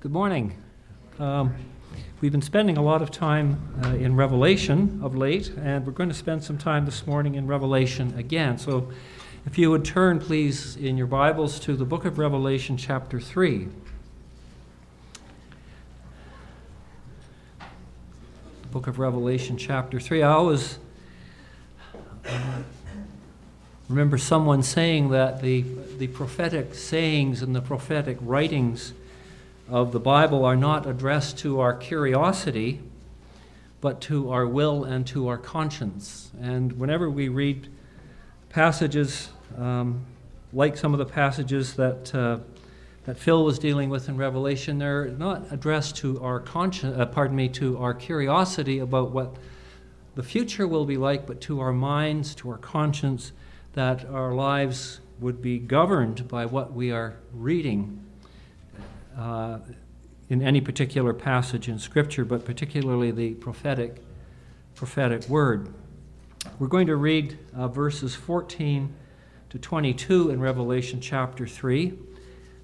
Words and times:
Good 0.00 0.12
morning. 0.12 0.54
Um, 1.18 1.56
we've 2.20 2.30
been 2.30 2.40
spending 2.40 2.76
a 2.76 2.82
lot 2.82 3.02
of 3.02 3.10
time 3.10 3.58
uh, 3.82 3.96
in 3.96 4.14
Revelation 4.14 5.00
of 5.02 5.16
late, 5.16 5.50
and 5.60 5.84
we're 5.84 5.90
going 5.90 6.08
to 6.08 6.14
spend 6.14 6.44
some 6.44 6.56
time 6.56 6.84
this 6.84 7.04
morning 7.04 7.34
in 7.34 7.48
Revelation 7.48 8.14
again. 8.16 8.58
So, 8.58 8.92
if 9.44 9.58
you 9.58 9.72
would 9.72 9.84
turn, 9.84 10.20
please, 10.20 10.76
in 10.76 10.96
your 10.96 11.08
Bibles 11.08 11.58
to 11.58 11.74
the 11.74 11.84
book 11.84 12.04
of 12.04 12.16
Revelation, 12.16 12.76
chapter 12.76 13.18
3. 13.18 13.66
The 17.58 18.68
book 18.70 18.86
of 18.86 19.00
Revelation, 19.00 19.56
chapter 19.56 19.98
3. 19.98 20.22
I 20.22 20.30
always 20.30 20.78
uh, 22.24 22.62
remember 23.88 24.16
someone 24.16 24.62
saying 24.62 25.10
that 25.10 25.42
the, 25.42 25.64
the 25.98 26.06
prophetic 26.06 26.76
sayings 26.76 27.42
and 27.42 27.52
the 27.52 27.62
prophetic 27.62 28.16
writings 28.20 28.92
of 29.68 29.92
the 29.92 30.00
Bible 30.00 30.44
are 30.44 30.56
not 30.56 30.86
addressed 30.86 31.38
to 31.38 31.60
our 31.60 31.74
curiosity, 31.74 32.80
but 33.80 34.00
to 34.02 34.30
our 34.30 34.46
will 34.46 34.84
and 34.84 35.06
to 35.08 35.28
our 35.28 35.38
conscience. 35.38 36.30
And 36.40 36.72
whenever 36.72 37.10
we 37.10 37.28
read 37.28 37.68
passages 38.48 39.28
um, 39.56 40.04
like 40.52 40.76
some 40.76 40.94
of 40.94 40.98
the 40.98 41.06
passages 41.06 41.74
that, 41.74 42.14
uh, 42.14 42.38
that 43.04 43.18
Phil 43.18 43.44
was 43.44 43.58
dealing 43.58 43.90
with 43.90 44.08
in 44.08 44.16
Revelation, 44.16 44.78
they're 44.78 45.08
not 45.08 45.52
addressed 45.52 45.96
to 45.98 46.20
our 46.20 46.40
conscience, 46.40 46.98
uh, 46.98 47.06
pardon 47.06 47.36
me, 47.36 47.48
to 47.50 47.78
our 47.78 47.94
curiosity 47.94 48.78
about 48.78 49.10
what 49.10 49.36
the 50.14 50.22
future 50.22 50.66
will 50.66 50.86
be 50.86 50.96
like, 50.96 51.26
but 51.26 51.40
to 51.42 51.60
our 51.60 51.72
minds, 51.72 52.34
to 52.36 52.50
our 52.50 52.58
conscience, 52.58 53.32
that 53.74 54.04
our 54.06 54.34
lives 54.34 55.00
would 55.20 55.42
be 55.42 55.58
governed 55.58 56.26
by 56.28 56.46
what 56.46 56.72
we 56.72 56.90
are 56.90 57.16
reading 57.32 58.04
uh, 59.18 59.58
in 60.28 60.42
any 60.42 60.60
particular 60.60 61.12
passage 61.12 61.68
in 61.68 61.78
Scripture, 61.78 62.24
but 62.24 62.44
particularly 62.44 63.10
the 63.10 63.34
prophetic, 63.34 64.02
prophetic 64.74 65.28
word. 65.28 65.74
We're 66.58 66.68
going 66.68 66.86
to 66.86 66.96
read 66.96 67.38
uh, 67.54 67.68
verses 67.68 68.14
14 68.14 68.94
to 69.50 69.58
22 69.58 70.30
in 70.30 70.40
Revelation 70.40 71.00
chapter 71.00 71.46
3. 71.46 71.94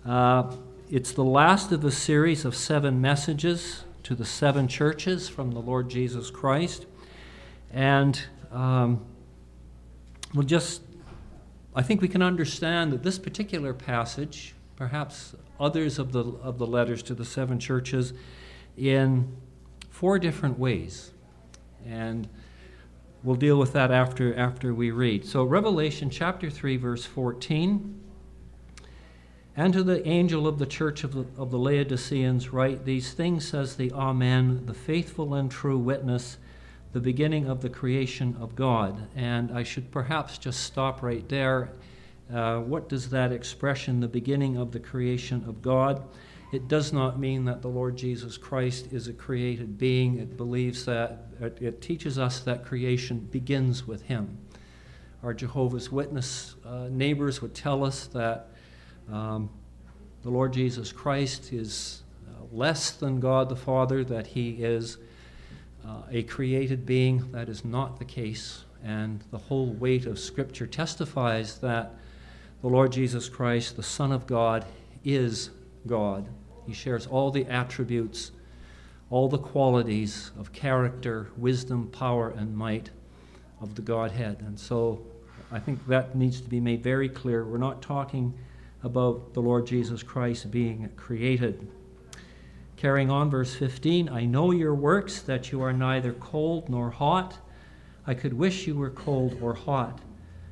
Uh, 0.06 0.55
it's 0.88 1.12
the 1.12 1.25
last 1.25 1.72
of 1.72 1.84
a 1.84 1.91
series 1.91 2.44
of 2.44 2.55
seven 2.55 3.00
messages 3.00 3.84
to 4.05 4.14
the 4.14 4.25
seven 4.25 4.69
churches 4.69 5.28
from 5.28 5.50
the 5.50 5.60
Lord 5.60 5.88
Jesus 5.88 6.30
Christ. 6.30 6.86
And 7.72 8.22
um, 8.52 9.05
we'll 10.34 10.47
just, 10.47 10.82
I 11.75 11.82
think 11.82 12.00
we 12.00 12.08
can 12.08 12.22
understand 12.22 12.92
that 12.92 13.02
this 13.02 13.19
particular 13.19 13.72
passage, 13.72 14.55
perhaps 14.77 15.34
others 15.58 15.98
of 15.98 16.12
the, 16.12 16.24
of 16.42 16.58
the 16.58 16.66
letters 16.66 17.02
to 17.05 17.14
the 17.14 17.24
seven 17.24 17.58
churches 17.58 18.12
in 18.77 19.36
four 19.91 20.19
different 20.19 20.58
ways. 20.58 21.12
And 21.86 22.28
we'll 23.22 23.36
deal 23.36 23.58
with 23.58 23.72
that 23.75 23.91
after, 23.91 24.34
after 24.34 24.75
we 24.75 24.91
read. 24.91 25.25
So, 25.25 25.44
Revelation 25.44 26.10
chapter 26.10 26.50
3, 26.50 26.77
verse 26.77 27.05
14. 27.05 28.00
And 29.56 29.72
to 29.72 29.84
the 29.84 30.06
angel 30.06 30.48
of 30.48 30.58
the 30.58 30.66
church 30.66 31.05
of 31.05 31.12
the, 31.12 31.27
of 31.41 31.52
the 31.52 31.58
Laodiceans, 31.58 32.52
write 32.52 32.84
these 32.84 33.12
things, 33.12 33.47
says 33.47 33.77
the 33.77 33.92
Amen, 33.92 34.66
the 34.66 34.75
faithful 34.75 35.34
and 35.34 35.48
true 35.48 35.78
witness, 35.78 36.38
the 36.92 37.00
beginning 37.00 37.47
of 37.47 37.60
the 37.60 37.69
creation 37.69 38.36
of 38.41 38.56
God. 38.56 39.06
And 39.14 39.52
I 39.52 39.62
should 39.62 39.92
perhaps 39.92 40.38
just 40.38 40.60
stop 40.64 41.02
right 41.02 41.28
there 41.28 41.70
uh, 42.33 42.58
what 42.61 42.89
does 42.89 43.11
that 43.11 43.33
expression, 43.33 44.00
the 44.00 44.08
beginning 44.08 44.56
of 44.56 44.72
the 44.72 44.80
creation 44.80 45.44
of 45.47 45.61
God? 45.61 46.03
It 46.53 46.69
does 46.69 46.92
not 46.92 47.19
mean 47.19 47.44
that 47.47 47.62
the 47.62 47.69
Lord 47.69 47.97
Jesus 47.97 48.36
Christ 48.36 48.92
is 48.92 49.08
a 49.08 49.12
created 49.12 49.77
being. 49.77 50.19
It 50.19 50.36
believes 50.36 50.84
that, 50.84 51.27
it 51.41 51.83
teaches 51.83 52.19
us 52.19 52.41
that 52.41 52.64
creation 52.64 53.19
begins 53.31 53.86
with 53.86 54.03
Him. 54.03 54.39
Our 55.22 55.34
Jehovah's 55.34 55.91
Witness 55.91 56.54
uh, 56.65 56.88
neighbors 56.91 57.43
would 57.43 57.54
tell 57.54 57.84
us 57.84 58.06
that 58.09 58.50
um, 59.10 59.50
the 60.22 60.31
Lord 60.31 60.53
Jesus 60.53 60.93
Christ 60.93 61.53
is 61.53 62.03
uh, 62.28 62.44
less 62.53 62.93
than 62.93 63.21
God 63.21 63.48
the 63.48 63.56
Father, 63.56 64.04
that 64.04 64.28
He 64.28 64.50
is 64.62 64.98
uh, 65.87 66.03
a 66.10 66.22
created 66.22 66.87
being. 66.87 67.31
That 67.32 67.48
is 67.48 67.65
not 67.65 67.98
the 67.98 68.04
case. 68.04 68.65
And 68.84 69.25
the 69.31 69.38
whole 69.38 69.72
weight 69.72 70.06
of 70.06 70.19
Scripture 70.19 70.66
testifies 70.66 71.59
that 71.59 71.94
the 72.64 72.70
Lord 72.70 72.92
Jesus 72.92 73.28
Christ, 73.28 73.76
the 73.76 73.82
Son 73.82 74.10
of 74.10 74.26
God, 74.26 74.64
is 75.04 75.50
God. 75.86 76.26
He 76.66 76.72
shares 76.72 77.06
all 77.06 77.30
the 77.30 77.44
attributes, 77.44 78.32
all 79.10 79.28
the 79.28 79.36
qualities 79.36 80.30
of 80.38 80.50
character, 80.50 81.28
wisdom, 81.36 81.88
power, 81.88 82.30
and 82.30 82.56
might 82.56 82.88
of 83.60 83.74
the 83.74 83.82
Godhead. 83.82 84.41
And 84.41 84.58
so 84.58 85.04
I 85.53 85.58
think 85.58 85.86
that 85.88 86.14
needs 86.16 86.41
to 86.41 86.48
be 86.48 86.58
made 86.58 86.82
very 86.82 87.06
clear. 87.06 87.44
We're 87.44 87.58
not 87.58 87.82
talking 87.82 88.32
about 88.82 89.34
the 89.34 89.42
Lord 89.42 89.66
Jesus 89.66 90.03
Christ 90.03 90.50
being 90.50 90.88
created. 90.97 91.70
Carrying 92.78 93.10
on, 93.10 93.28
verse 93.28 93.54
15 93.54 94.08
I 94.08 94.24
know 94.24 94.53
your 94.53 94.74
works, 94.74 95.20
that 95.20 95.53
you 95.53 95.60
are 95.60 95.74
neither 95.74 96.14
cold 96.14 96.70
nor 96.70 96.88
hot. 96.88 97.36
I 98.06 98.14
could 98.14 98.32
wish 98.32 98.66
you 98.66 98.74
were 98.74 98.88
cold 98.88 99.36
or 99.42 99.53
hot. 99.53 100.00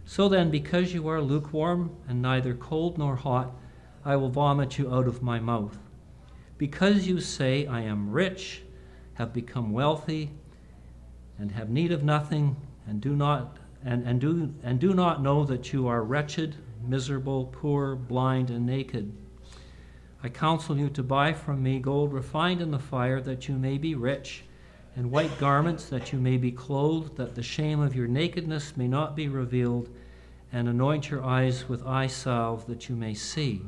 So 0.05 0.29
then, 0.29 0.51
because 0.51 0.93
you 0.93 1.09
are 1.09 1.21
lukewarm 1.21 1.97
and 2.09 2.21
neither 2.21 2.55
cold 2.55 2.99
nor 2.99 3.17
hot, 3.17 3.55
I 4.05 4.17
will 4.17 4.31
vomit 4.31 4.79
you 4.79 4.93
out 4.93 5.07
of 5.07 5.23
my 5.23 5.39
mouth. 5.39 5.79
Because 6.59 7.07
you 7.07 7.21
say, 7.21 7.67
I 7.67 7.83
am 7.83 8.11
rich, 8.11 8.63
have 9.15 9.33
become 9.33 9.73
wealthy, 9.73 10.31
and 11.39 11.53
have 11.53 11.71
need 11.71 11.93
of 11.93 12.03
nothing, 12.03 12.57
and 12.87 13.01
do 13.01 13.15
not 13.15 13.59
and, 13.85 14.07
and, 14.07 14.21
do, 14.21 14.55
and 14.63 14.79
do 14.79 14.95
not 14.95 15.23
know 15.23 15.45
that 15.45 15.73
you 15.73 15.89
are 15.89 16.05
wretched, 16.05 16.55
miserable, 16.87 17.47
poor, 17.47 17.97
blind, 17.97 18.51
and 18.51 18.65
naked. 18.65 19.13
I 20.23 20.29
counsel 20.29 20.79
you 20.79 20.89
to 20.91 21.03
buy 21.03 21.33
from 21.33 21.63
me 21.63 21.81
gold 21.81 22.13
refined 22.13 22.61
in 22.61 22.71
the 22.71 22.79
fire, 22.79 23.21
that 23.23 23.49
you 23.49 23.57
may 23.57 23.79
be 23.79 23.97
rich 23.97 24.45
and 24.95 25.11
white 25.11 25.39
garments 25.39 25.87
that 25.87 26.13
you 26.13 26.19
may 26.19 26.37
be 26.37 26.53
clothed, 26.53 27.17
that 27.17 27.35
the 27.35 27.43
shame 27.43 27.81
of 27.81 27.97
your 27.97 28.07
nakedness 28.07 28.77
may 28.77 28.89
not 28.89 29.17
be 29.17 29.29
revealed, 29.29 29.89
and 30.53 30.69
anoint 30.69 31.11
your 31.11 31.25
eyes 31.25 31.69
with 31.69 31.87
eye 31.87 32.07
salve 32.07 32.67
that 32.67 32.89
you 32.89 32.95
may 32.95 33.15
see. 33.15 33.63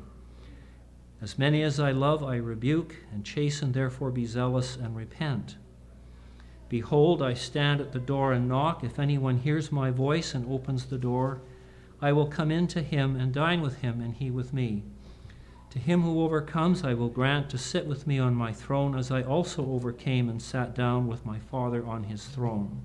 As 1.22 1.38
many 1.38 1.62
as 1.62 1.80
I 1.80 1.92
love, 1.92 2.22
I 2.22 2.36
rebuke 2.36 2.96
and 3.10 3.24
chasten, 3.24 3.72
therefore 3.72 4.10
be 4.10 4.26
zealous 4.26 4.76
and 4.76 4.94
repent. 4.94 5.56
Behold, 6.68 7.22
I 7.22 7.32
stand 7.32 7.80
at 7.80 7.92
the 7.92 7.98
door 7.98 8.32
and 8.32 8.48
knock. 8.48 8.84
If 8.84 8.98
anyone 8.98 9.38
hears 9.38 9.72
my 9.72 9.90
voice 9.90 10.34
and 10.34 10.50
opens 10.52 10.86
the 10.86 10.98
door, 10.98 11.40
I 12.02 12.12
will 12.12 12.26
come 12.26 12.50
in 12.50 12.66
to 12.68 12.82
him 12.82 13.16
and 13.16 13.32
dine 13.32 13.62
with 13.62 13.78
him, 13.78 14.00
and 14.00 14.14
he 14.14 14.30
with 14.30 14.52
me. 14.52 14.82
To 15.74 15.80
him 15.80 16.02
who 16.02 16.22
overcomes, 16.22 16.84
I 16.84 16.94
will 16.94 17.08
grant 17.08 17.50
to 17.50 17.58
sit 17.58 17.84
with 17.84 18.06
me 18.06 18.16
on 18.20 18.36
my 18.36 18.52
throne, 18.52 18.96
as 18.96 19.10
I 19.10 19.22
also 19.22 19.66
overcame 19.66 20.28
and 20.28 20.40
sat 20.40 20.72
down 20.72 21.08
with 21.08 21.26
my 21.26 21.40
Father 21.40 21.84
on 21.84 22.04
his 22.04 22.26
throne. 22.26 22.82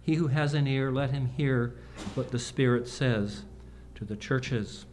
He 0.00 0.14
who 0.14 0.28
has 0.28 0.54
an 0.54 0.68
ear, 0.68 0.92
let 0.92 1.10
him 1.10 1.26
hear 1.26 1.74
what 2.14 2.30
the 2.30 2.38
Spirit 2.38 2.86
says 2.86 3.42
to 3.96 4.04
the 4.04 4.14
churches. 4.14 4.86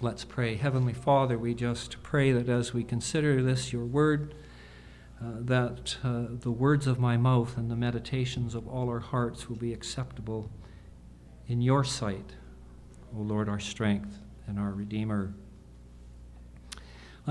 Let's 0.00 0.24
pray. 0.24 0.56
Heavenly 0.56 0.94
Father, 0.94 1.38
we 1.38 1.54
just 1.54 2.02
pray 2.02 2.32
that 2.32 2.48
as 2.48 2.74
we 2.74 2.82
consider 2.82 3.40
this, 3.40 3.72
your 3.72 3.84
word, 3.84 4.34
uh, 5.22 5.34
that 5.42 5.96
uh, 6.02 6.22
the 6.40 6.50
words 6.50 6.88
of 6.88 6.98
my 6.98 7.18
mouth 7.18 7.56
and 7.56 7.70
the 7.70 7.76
meditations 7.76 8.56
of 8.56 8.66
all 8.66 8.88
our 8.88 8.98
hearts 8.98 9.48
will 9.48 9.54
be 9.54 9.72
acceptable 9.72 10.50
in 11.46 11.62
your 11.62 11.84
sight, 11.84 12.32
O 13.16 13.20
Lord, 13.20 13.48
our 13.48 13.60
strength 13.60 14.18
and 14.48 14.58
our 14.58 14.72
Redeemer. 14.72 15.34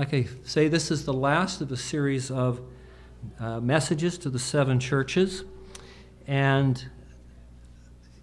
Like 0.00 0.14
I 0.14 0.26
say, 0.44 0.68
this 0.68 0.90
is 0.90 1.04
the 1.04 1.12
last 1.12 1.60
of 1.60 1.70
a 1.70 1.76
series 1.76 2.30
of 2.30 2.62
uh, 3.38 3.60
messages 3.60 4.16
to 4.20 4.30
the 4.30 4.38
seven 4.38 4.80
churches. 4.80 5.44
And 6.26 6.82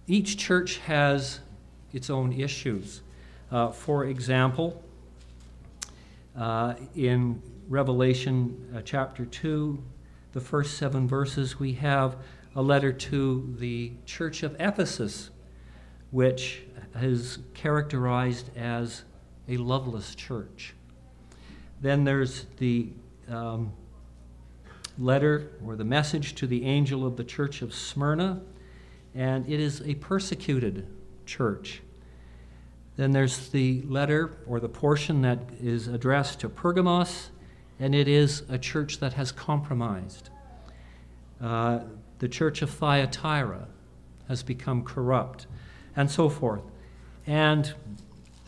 each 0.08 0.38
church 0.38 0.78
has 0.78 1.38
its 1.92 2.10
own 2.10 2.32
issues. 2.32 3.02
Uh, 3.52 3.70
for 3.70 4.06
example, 4.06 4.82
uh, 6.36 6.74
in 6.96 7.40
Revelation 7.68 8.72
uh, 8.76 8.80
chapter 8.84 9.24
2, 9.24 9.80
the 10.32 10.40
first 10.40 10.78
seven 10.78 11.06
verses, 11.06 11.60
we 11.60 11.74
have 11.74 12.16
a 12.56 12.60
letter 12.60 12.92
to 12.92 13.54
the 13.56 13.92
church 14.04 14.42
of 14.42 14.56
Ephesus, 14.58 15.30
which 16.10 16.62
is 17.00 17.38
characterized 17.54 18.50
as 18.56 19.04
a 19.46 19.56
loveless 19.58 20.16
church. 20.16 20.74
Then 21.80 22.04
there's 22.04 22.46
the 22.58 22.88
um, 23.28 23.72
letter 24.98 25.50
or 25.64 25.76
the 25.76 25.84
message 25.84 26.34
to 26.36 26.46
the 26.46 26.64
angel 26.64 27.06
of 27.06 27.16
the 27.16 27.24
church 27.24 27.62
of 27.62 27.72
Smyrna, 27.72 28.40
and 29.14 29.48
it 29.48 29.60
is 29.60 29.80
a 29.82 29.94
persecuted 29.94 30.86
church. 31.24 31.82
Then 32.96 33.12
there's 33.12 33.50
the 33.50 33.82
letter 33.82 34.38
or 34.46 34.58
the 34.58 34.68
portion 34.68 35.22
that 35.22 35.38
is 35.62 35.86
addressed 35.86 36.40
to 36.40 36.48
Pergamos, 36.48 37.30
and 37.78 37.94
it 37.94 38.08
is 38.08 38.42
a 38.48 38.58
church 38.58 38.98
that 38.98 39.12
has 39.12 39.30
compromised. 39.30 40.30
Uh, 41.40 41.80
the 42.18 42.28
church 42.28 42.62
of 42.62 42.70
Thyatira 42.70 43.68
has 44.26 44.42
become 44.42 44.82
corrupt, 44.82 45.46
and 45.94 46.10
so 46.10 46.28
forth. 46.28 46.62
And 47.24 47.72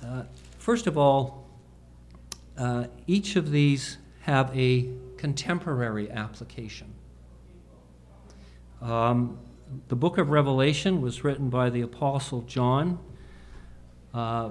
uh, 0.05 0.25
first 0.59 0.89
of 0.89 0.99
all, 0.99 1.47
uh, 2.61 2.85
each 3.07 3.37
of 3.37 3.51
these 3.51 3.97
have 4.21 4.57
a 4.57 4.87
contemporary 5.17 6.11
application. 6.11 6.93
Um, 8.83 9.39
the 9.89 9.97
book 9.97 10.19
of 10.19 10.31
Revelation 10.31 11.01
was 11.01 11.25
written 11.25 11.49
by 11.49 11.71
the 11.71 11.81
Apostle 11.81 12.43
John. 12.43 12.99
Uh, 14.13 14.51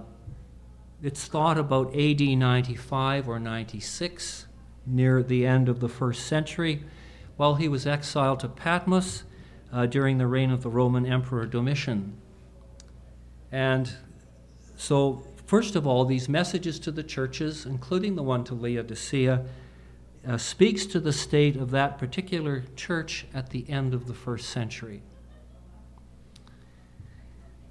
it's 1.04 1.26
thought 1.26 1.60
about 1.60 1.96
AD 1.96 2.22
95 2.22 3.30
or 3.30 3.40
96, 3.40 4.48
near 4.88 5.22
the 5.22 5.46
end 5.46 5.70
of 5.70 5.80
the 5.80 5.90
first 5.90 6.26
century, 6.26 6.84
while 7.38 7.56
he 7.56 7.68
was 7.68 7.86
exiled 7.86 8.40
to 8.40 8.50
Patmos 8.50 9.24
uh, 9.72 9.86
during 9.86 10.18
the 10.18 10.26
reign 10.28 10.50
of 10.50 10.64
the 10.64 10.70
Roman 10.70 11.06
Emperor 11.06 11.46
Domitian. 11.46 12.18
And 13.52 13.92
so, 14.78 15.28
first 15.50 15.76
of 15.76 15.88
all, 15.88 16.06
these 16.06 16.30
messages 16.30 16.78
to 16.78 16.92
the 16.92 17.02
churches, 17.02 17.66
including 17.66 18.16
the 18.16 18.22
one 18.22 18.44
to 18.44 18.54
Laodicea, 18.54 19.44
uh, 20.28 20.38
speaks 20.38 20.86
to 20.86 21.00
the 21.00 21.12
state 21.12 21.56
of 21.56 21.72
that 21.72 21.98
particular 21.98 22.64
church 22.76 23.26
at 23.34 23.50
the 23.50 23.68
end 23.68 23.96
of 23.96 24.06
the 24.06 24.14
first 24.14 24.52
century. 24.52 25.02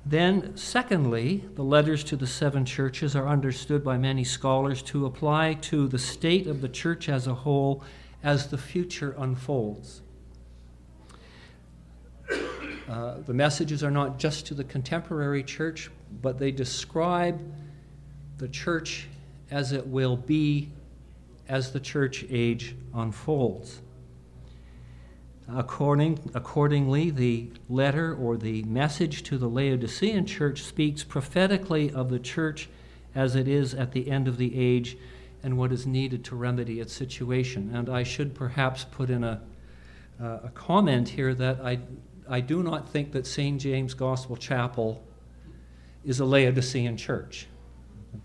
Then, 0.04 0.56
secondly, 0.56 1.44
the 1.54 1.62
letters 1.62 2.02
to 2.04 2.16
the 2.16 2.26
seven 2.26 2.64
churches 2.64 3.14
are 3.14 3.28
understood 3.28 3.84
by 3.84 3.96
many 3.96 4.24
scholars 4.24 4.82
to 4.82 5.06
apply 5.06 5.54
to 5.70 5.86
the 5.86 6.00
state 6.00 6.48
of 6.48 6.60
the 6.60 6.68
church 6.68 7.08
as 7.08 7.28
a 7.28 7.34
whole 7.34 7.84
as 8.24 8.48
the 8.48 8.58
future 8.58 9.14
unfolds. 9.18 10.02
Uh, 12.88 13.18
the 13.24 13.34
messages 13.34 13.84
are 13.84 13.90
not 13.92 14.18
just 14.18 14.46
to 14.46 14.54
the 14.54 14.64
contemporary 14.64 15.44
church, 15.44 15.92
but 16.22 16.40
they 16.40 16.50
describe 16.50 17.38
the 18.38 18.48
church 18.48 19.08
as 19.50 19.72
it 19.72 19.86
will 19.86 20.16
be 20.16 20.70
as 21.48 21.72
the 21.72 21.80
church 21.80 22.24
age 22.30 22.74
unfolds. 22.94 23.80
According, 25.48 26.30
accordingly, 26.34 27.10
the 27.10 27.50
letter 27.70 28.14
or 28.14 28.36
the 28.36 28.62
message 28.64 29.22
to 29.24 29.38
the 29.38 29.48
Laodicean 29.48 30.26
church 30.26 30.62
speaks 30.62 31.02
prophetically 31.02 31.90
of 31.90 32.10
the 32.10 32.18
church 32.18 32.68
as 33.14 33.34
it 33.34 33.48
is 33.48 33.72
at 33.72 33.92
the 33.92 34.10
end 34.10 34.28
of 34.28 34.36
the 34.36 34.58
age 34.58 34.98
and 35.42 35.56
what 35.56 35.72
is 35.72 35.86
needed 35.86 36.22
to 36.26 36.36
remedy 36.36 36.80
its 36.80 36.92
situation. 36.92 37.74
And 37.74 37.88
I 37.88 38.02
should 38.02 38.34
perhaps 38.34 38.84
put 38.84 39.08
in 39.08 39.24
a, 39.24 39.40
uh, 40.20 40.40
a 40.44 40.50
comment 40.54 41.08
here 41.08 41.32
that 41.34 41.60
I, 41.60 41.78
I 42.28 42.40
do 42.40 42.62
not 42.62 42.90
think 42.90 43.12
that 43.12 43.26
St. 43.26 43.58
James 43.58 43.94
Gospel 43.94 44.36
Chapel 44.36 45.02
is 46.04 46.20
a 46.20 46.26
Laodicean 46.26 46.98
church. 46.98 47.46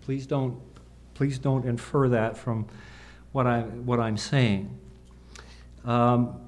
Please 0.02 0.26
don't, 0.26 0.60
please 1.14 1.38
don't 1.38 1.64
infer 1.64 2.08
that 2.08 2.36
from 2.36 2.66
what, 3.32 3.46
I, 3.46 3.62
what 3.62 4.00
I'm 4.00 4.16
saying. 4.16 4.78
Um, 5.84 6.40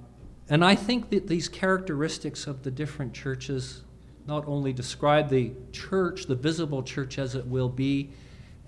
and 0.48 0.64
I 0.64 0.74
think 0.74 1.10
that 1.10 1.26
these 1.26 1.48
characteristics 1.48 2.46
of 2.46 2.62
the 2.62 2.70
different 2.70 3.12
churches 3.12 3.82
not 4.26 4.46
only 4.46 4.72
describe 4.72 5.28
the 5.28 5.52
church, 5.72 6.26
the 6.26 6.34
visible 6.34 6.82
church 6.82 7.18
as 7.18 7.34
it 7.34 7.46
will 7.46 7.68
be 7.68 8.10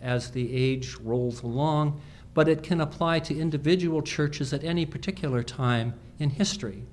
as 0.01 0.31
the 0.31 0.55
age 0.55 0.95
rolls 0.97 1.43
along, 1.43 2.01
but 2.35 2.49
it 2.49 2.63
can 2.63 2.81
apply 2.81 3.19
to 3.19 3.37
individual 3.37 4.01
churches 4.01 4.53
at 4.53 4.63
any 4.63 4.87
particular 4.87 5.43
time 5.43 5.95
in 6.19 6.31
history. 6.31 6.85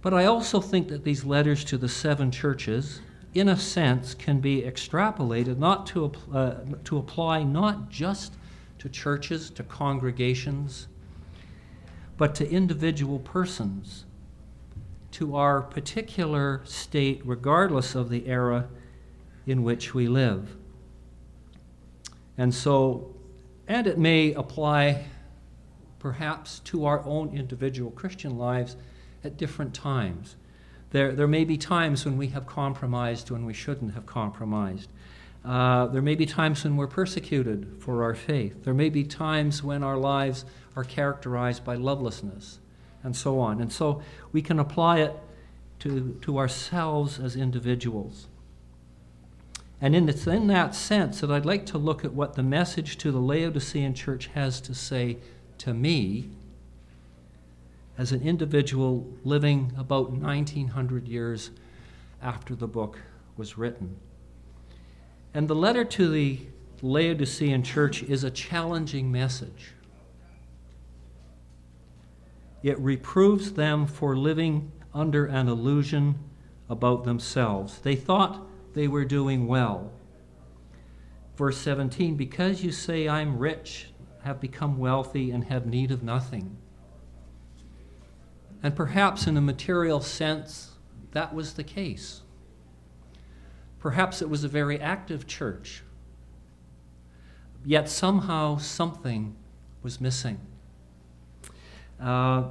But 0.00 0.14
I 0.14 0.24
also 0.24 0.60
think 0.60 0.88
that 0.88 1.04
these 1.04 1.24
letters 1.24 1.64
to 1.64 1.78
the 1.78 1.88
seven 1.88 2.30
churches, 2.30 3.00
in 3.34 3.48
a 3.48 3.56
sense, 3.56 4.14
can 4.14 4.40
be 4.40 4.62
extrapolated 4.62 5.58
not 5.58 5.86
to, 5.86 6.12
uh, 6.32 6.54
to 6.84 6.98
apply 6.98 7.42
not 7.42 7.88
just 7.88 8.34
to 8.78 8.88
churches, 8.88 9.48
to 9.50 9.62
congregations, 9.62 10.88
but 12.18 12.34
to 12.34 12.48
individual 12.50 13.18
persons, 13.18 14.04
to 15.12 15.36
our 15.36 15.62
particular 15.62 16.60
state, 16.64 17.22
regardless 17.24 17.94
of 17.94 18.10
the 18.10 18.26
era 18.26 18.68
in 19.46 19.62
which 19.62 19.94
we 19.94 20.08
live. 20.08 20.56
And 22.36 22.54
so, 22.54 23.14
and 23.66 23.86
it 23.86 23.98
may 23.98 24.32
apply 24.34 25.04
perhaps 25.98 26.58
to 26.60 26.84
our 26.84 27.04
own 27.04 27.34
individual 27.34 27.90
Christian 27.92 28.36
lives 28.36 28.76
at 29.24 29.36
different 29.36 29.72
times. 29.72 30.36
There, 30.92 31.12
there 31.12 31.26
may 31.26 31.44
be 31.44 31.56
times 31.56 32.04
when 32.04 32.18
we 32.18 32.28
have 32.28 32.46
compromised 32.46 33.30
when 33.30 33.46
we 33.46 33.54
shouldn't 33.54 33.94
have 33.94 34.04
compromised. 34.04 34.90
Uh, 35.42 35.86
there 35.86 36.02
may 36.02 36.14
be 36.14 36.26
times 36.26 36.62
when 36.64 36.76
we're 36.76 36.86
persecuted 36.86 37.76
for 37.80 38.02
our 38.02 38.14
faith. 38.14 38.62
There 38.64 38.74
may 38.74 38.90
be 38.90 39.02
times 39.02 39.62
when 39.62 39.82
our 39.82 39.96
lives 39.96 40.44
are 40.76 40.84
characterized 40.84 41.64
by 41.64 41.76
lovelessness, 41.76 42.58
and 43.02 43.16
so 43.16 43.40
on. 43.40 43.60
And 43.60 43.72
so 43.72 44.02
we 44.32 44.42
can 44.42 44.58
apply 44.58 45.00
it 45.00 45.16
to, 45.80 46.18
to 46.22 46.38
ourselves 46.38 47.18
as 47.18 47.36
individuals. 47.36 48.28
And 49.80 49.96
in, 49.96 50.08
in 50.08 50.46
that 50.48 50.74
sense 50.74 51.22
that 51.22 51.30
I'd 51.30 51.46
like 51.46 51.64
to 51.66 51.78
look 51.78 52.04
at 52.04 52.12
what 52.12 52.34
the 52.34 52.42
message 52.42 52.98
to 52.98 53.10
the 53.10 53.18
Laodicean 53.18 53.94
church 53.94 54.26
has 54.34 54.60
to 54.60 54.74
say 54.74 55.16
to 55.58 55.72
me 55.72 56.28
as 57.98 58.12
an 58.12 58.22
individual 58.22 59.12
living 59.24 59.72
about 59.76 60.10
1900 60.10 61.06
years 61.08 61.50
after 62.22 62.54
the 62.54 62.66
book 62.66 62.98
was 63.36 63.58
written. 63.58 63.96
And 65.34 65.48
the 65.48 65.54
letter 65.54 65.84
to 65.84 66.08
the 66.08 66.40
Laodicean 66.82 67.62
church 67.62 68.02
is 68.02 68.24
a 68.24 68.30
challenging 68.30 69.10
message. 69.12 69.72
It 72.62 72.78
reproves 72.78 73.52
them 73.52 73.86
for 73.86 74.16
living 74.16 74.72
under 74.94 75.26
an 75.26 75.48
illusion 75.48 76.18
about 76.68 77.04
themselves. 77.04 77.78
They 77.80 77.96
thought 77.96 78.46
they 78.74 78.88
were 78.88 79.04
doing 79.04 79.46
well. 79.46 79.92
Verse 81.36 81.58
17 81.58 82.16
Because 82.16 82.62
you 82.62 82.70
say, 82.72 83.08
I'm 83.08 83.38
rich, 83.38 83.88
have 84.22 84.40
become 84.40 84.78
wealthy, 84.78 85.30
and 85.30 85.44
have 85.44 85.66
need 85.66 85.90
of 85.90 86.02
nothing. 86.02 86.56
And 88.62 88.76
perhaps 88.76 89.26
in 89.26 89.36
a 89.36 89.40
material 89.40 90.00
sense, 90.00 90.72
that 91.12 91.34
was 91.34 91.54
the 91.54 91.64
case. 91.64 92.22
Perhaps 93.80 94.22
it 94.22 94.28
was 94.28 94.44
a 94.44 94.48
very 94.48 94.80
active 94.80 95.26
church. 95.26 95.82
Yet 97.64 97.88
somehow 97.88 98.58
something 98.58 99.34
was 99.82 100.00
missing. 100.00 100.38
Uh, 102.00 102.44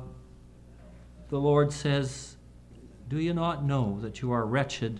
the 1.30 1.40
Lord 1.40 1.72
says, 1.72 2.36
Do 3.08 3.18
you 3.20 3.34
not 3.34 3.64
know 3.64 4.00
that 4.02 4.22
you 4.22 4.32
are 4.32 4.46
wretched 4.46 5.00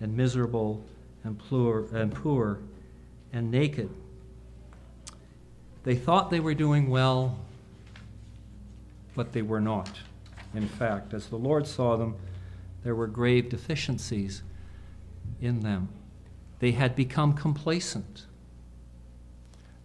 and 0.00 0.16
miserable 0.16 0.82
and 1.22 1.38
poor 1.38 1.86
and, 1.92 2.12
poor 2.12 2.58
and 3.32 3.50
naked? 3.50 3.90
They 5.84 5.94
thought 5.94 6.30
they 6.30 6.40
were 6.40 6.54
doing 6.54 6.90
well, 6.90 7.38
but 9.14 9.32
they 9.32 9.42
were 9.42 9.60
not. 9.60 10.00
In 10.54 10.66
fact, 10.66 11.12
as 11.14 11.26
the 11.26 11.36
Lord 11.36 11.66
saw 11.66 11.96
them, 11.96 12.16
there 12.82 12.94
were 12.94 13.06
grave 13.06 13.48
deficiencies 13.48 14.42
in 15.40 15.60
them. 15.60 15.88
They 16.58 16.72
had 16.72 16.96
become 16.96 17.34
complacent, 17.34 18.26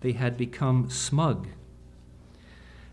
they 0.01 0.13
had 0.13 0.38
become 0.38 0.89
smug, 0.89 1.48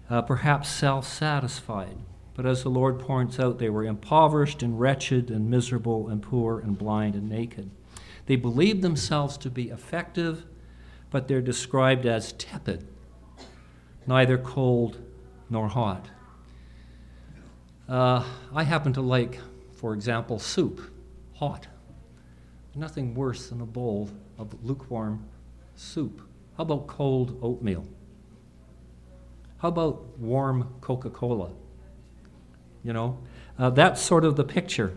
uh, 0.09 0.23
perhaps 0.23 0.69
self 0.69 1.07
satisfied. 1.07 1.97
But 2.35 2.47
as 2.47 2.63
the 2.63 2.71
Lord 2.71 2.99
points 2.99 3.39
out, 3.39 3.59
they 3.59 3.69
were 3.69 3.85
impoverished 3.85 4.63
and 4.63 4.81
wretched 4.81 5.31
and 5.31 5.51
miserable 5.51 6.09
and 6.09 6.23
poor 6.23 6.59
and 6.59 6.79
blind 6.79 7.15
and 7.15 7.29
naked. 7.29 7.71
They 8.27 8.37
believed 8.37 8.81
themselves 8.83 9.37
to 9.39 9.51
be 9.51 9.69
effective, 9.69 10.45
but 11.11 11.27
they're 11.27 11.43
described 11.43 12.07
as 12.07 12.33
tepid, 12.33 12.87
neither 14.07 14.39
cold 14.39 14.99
nor 15.51 15.69
hot. 15.69 16.09
Uh, 17.91 18.25
I 18.55 18.63
happen 18.63 18.93
to 18.93 19.01
like, 19.01 19.41
for 19.75 19.93
example, 19.93 20.39
soup, 20.39 20.81
hot 21.35 21.67
nothing 22.75 23.15
worse 23.15 23.49
than 23.49 23.61
a 23.61 23.67
bowl 23.67 24.11
of 24.39 24.55
lukewarm 24.65 25.25
soup. 25.75 26.21
How 26.57 26.63
about 26.63 26.87
cold 26.87 27.39
oatmeal? 27.43 27.87
How 29.59 29.69
about 29.69 30.19
warm 30.19 30.75
Coca 30.81 31.11
Cola? 31.11 31.51
You 32.83 32.93
know, 32.93 33.19
uh, 33.59 33.71
that's 33.71 34.01
sort 34.01 34.25
of 34.25 34.37
the 34.37 34.45
picture. 34.45 34.95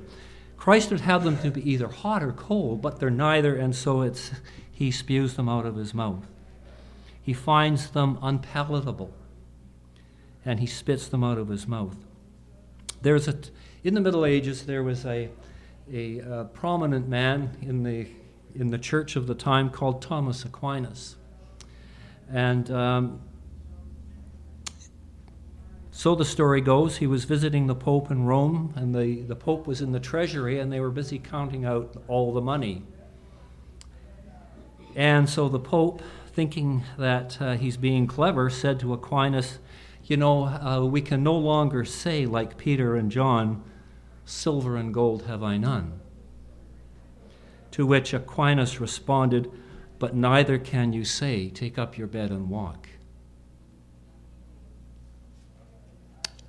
Christ 0.56 0.92
would 0.92 1.02
have 1.02 1.24
them 1.24 1.38
to 1.40 1.52
be 1.52 1.70
either 1.70 1.90
hot 1.90 2.24
or 2.24 2.32
cold, 2.32 2.82
but 2.82 3.00
they're 3.00 3.10
neither, 3.10 3.56
and 3.56 3.76
so 3.76 4.02
it's, 4.02 4.32
he 4.72 4.92
spews 4.92 5.34
them 5.34 5.50
out 5.50 5.66
of 5.66 5.76
his 5.76 5.94
mouth. 5.94 6.26
he 7.22 7.34
finds 7.34 7.90
them 7.90 8.18
unpalatable 8.22 9.14
and 10.46 10.60
he 10.60 10.66
spits 10.66 11.08
them 11.08 11.24
out 11.24 11.38
of 11.38 11.48
his 11.48 11.68
mouth. 11.68 11.96
There's 13.04 13.28
in 13.84 13.96
the 13.96 14.02
Middle 14.02 14.26
Ages, 14.26 14.66
there 14.66 14.82
was 14.82 15.06
a, 15.06 15.30
a, 15.92 16.20
a 16.20 16.46
prominent 16.46 17.10
man 17.10 17.58
in 17.62 17.84
the, 17.84 18.08
in 18.56 18.70
the 18.70 18.78
church 18.78 19.18
of 19.18 19.28
the 19.28 19.36
time 19.36 19.70
called 19.70 20.02
Thomas 20.02 20.46
Aquinas. 20.46 21.18
And 22.32 22.72
um, 22.72 23.20
so 25.92 26.16
the 26.16 26.24
story 26.24 26.62
goes, 26.62 26.98
he 26.98 27.08
was 27.08 27.26
visiting 27.26 27.68
the 27.68 27.76
Pope 27.76 28.10
in 28.10 28.24
Rome, 28.24 28.74
and 28.78 28.96
the, 28.96 29.22
the 29.24 29.36
Pope 29.36 29.68
was 29.68 29.82
in 29.82 29.92
the 29.92 30.00
treasury, 30.00 30.60
and 30.60 30.72
they 30.72 30.80
were 30.80 30.90
busy 30.90 31.20
counting 31.20 31.66
out 31.66 32.02
all 32.08 32.32
the 32.32 32.42
money. 32.42 32.84
And 34.96 35.30
so 35.30 35.50
the 35.50 35.60
Pope, 35.60 36.02
thinking 36.32 36.84
that 36.98 37.42
uh, 37.42 37.58
he's 37.58 37.76
being 37.76 38.08
clever, 38.08 38.50
said 38.50 38.80
to 38.80 38.94
Aquinas, 38.94 39.60
You 40.06 40.18
know, 40.18 40.46
uh, 40.46 40.86
we 40.86 41.02
can 41.02 41.24
no 41.24 41.36
longer 41.36 41.86
say, 41.86 42.26
like 42.26 42.58
Peter 42.58 42.96
and 42.96 43.10
John, 43.10 43.64
Silver 44.26 44.76
and 44.76 44.94
gold 44.94 45.24
have 45.24 45.44
I 45.44 45.58
none. 45.58 46.00
To 47.72 47.86
which 47.86 48.14
Aquinas 48.14 48.80
responded, 48.80 49.50
But 50.00 50.16
neither 50.16 50.58
can 50.58 50.94
you 50.94 51.06
say, 51.06 51.50
Take 51.50 51.78
up 51.78 51.98
your 51.98 52.08
bed 52.08 52.32
and 52.32 52.50
walk. 52.50 52.90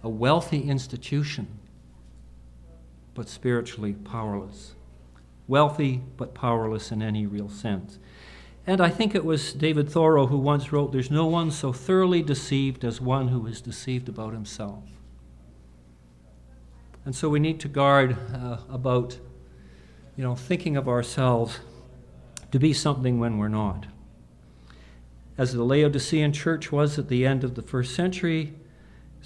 A 0.03 0.09
wealthy 0.09 0.63
institution, 0.63 1.47
but 3.15 3.29
spiritually 3.29 3.95
powerless. 3.95 4.75
Wealthy, 5.47 6.03
but 6.17 6.35
powerless 6.35 6.91
in 6.91 7.03
any 7.03 7.27
real 7.27 7.49
sense. 7.49 7.99
And 8.67 8.81
I 8.81 8.89
think 8.89 9.15
it 9.15 9.25
was 9.25 9.53
David 9.53 9.91
Thoreau 9.91 10.27
who 10.27 10.39
once 10.39 10.73
wrote, 10.73 10.93
There's 10.93 11.11
no 11.11 11.27
one 11.27 11.51
so 11.51 11.73
thoroughly 11.73 12.23
deceived 12.23 12.85
as 12.85 13.01
one 13.01 13.29
who 13.29 13.47
is 13.47 13.61
deceived 13.61 14.09
about 14.09 14.33
himself. 14.33 14.85
And 17.05 17.15
so 17.15 17.29
we 17.29 17.41
need 17.41 17.61
to 17.61 17.69
guard 17.69 18.17
uh, 18.35 18.59
about, 18.71 19.19
you 20.17 20.25
know, 20.25 20.35
thinking 20.35 20.77
of 20.77 20.89
ourselves 20.89 21.59
to 22.53 22.59
be 22.59 22.73
something 22.73 23.21
when 23.21 23.37
we're 23.37 23.49
not. 23.49 23.87
As 25.37 25.53
the 25.53 25.65
Laodicean 25.65 26.33
church 26.33 26.73
was 26.73 26.99
at 26.99 27.09
the 27.09 27.27
end 27.27 27.45
of 27.45 27.57
the 27.57 27.63
first 27.63 27.95
century, 27.95 28.55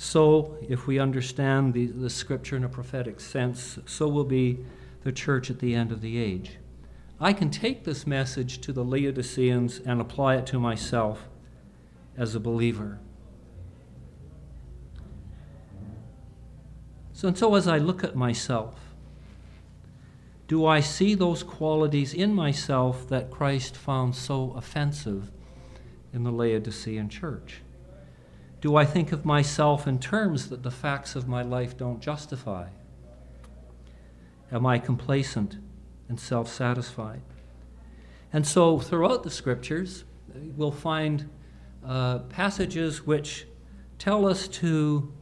so, 0.00 0.56
if 0.68 0.86
we 0.86 1.00
understand 1.00 1.74
the, 1.74 1.86
the 1.86 2.08
scripture 2.08 2.56
in 2.56 2.62
a 2.62 2.68
prophetic 2.68 3.18
sense, 3.18 3.80
so 3.84 4.06
will 4.06 4.22
be 4.22 4.64
the 5.02 5.10
church 5.10 5.50
at 5.50 5.58
the 5.58 5.74
end 5.74 5.90
of 5.90 6.02
the 6.02 6.18
age. 6.18 6.52
I 7.20 7.32
can 7.32 7.50
take 7.50 7.84
this 7.84 8.06
message 8.06 8.60
to 8.60 8.72
the 8.72 8.84
Laodiceans 8.84 9.80
and 9.84 10.00
apply 10.00 10.36
it 10.36 10.46
to 10.46 10.60
myself 10.60 11.28
as 12.16 12.34
a 12.34 12.40
believer. 12.40 13.00
So, 17.12 17.26
and 17.26 17.36
so 17.36 17.56
as 17.56 17.66
I 17.66 17.78
look 17.78 18.04
at 18.04 18.14
myself, 18.14 18.94
do 20.46 20.64
I 20.64 20.78
see 20.78 21.14
those 21.14 21.42
qualities 21.42 22.14
in 22.14 22.32
myself 22.32 23.08
that 23.08 23.30
Christ 23.30 23.76
found 23.76 24.14
so 24.14 24.52
offensive 24.52 25.32
in 26.12 26.22
the 26.22 26.30
Laodicean 26.30 27.08
church? 27.08 27.62
Do 28.60 28.76
I 28.76 28.84
think 28.84 29.10
of 29.10 29.24
myself 29.24 29.88
in 29.88 29.98
terms 29.98 30.48
that 30.50 30.62
the 30.62 30.70
facts 30.70 31.16
of 31.16 31.28
my 31.28 31.42
life 31.42 31.76
don't 31.76 32.00
justify? 32.00 32.68
Am 34.52 34.64
I 34.64 34.78
complacent 34.78 35.56
and 36.08 36.18
self 36.18 36.48
satisfied? 36.48 37.22
And 38.32 38.46
so, 38.46 38.78
throughout 38.78 39.22
the 39.22 39.30
scriptures, 39.30 40.04
we'll 40.34 40.70
find 40.70 41.28
uh, 41.84 42.20
passages 42.20 43.06
which 43.06 43.46
tell 43.98 44.26
us 44.26 44.48
to 44.48 45.12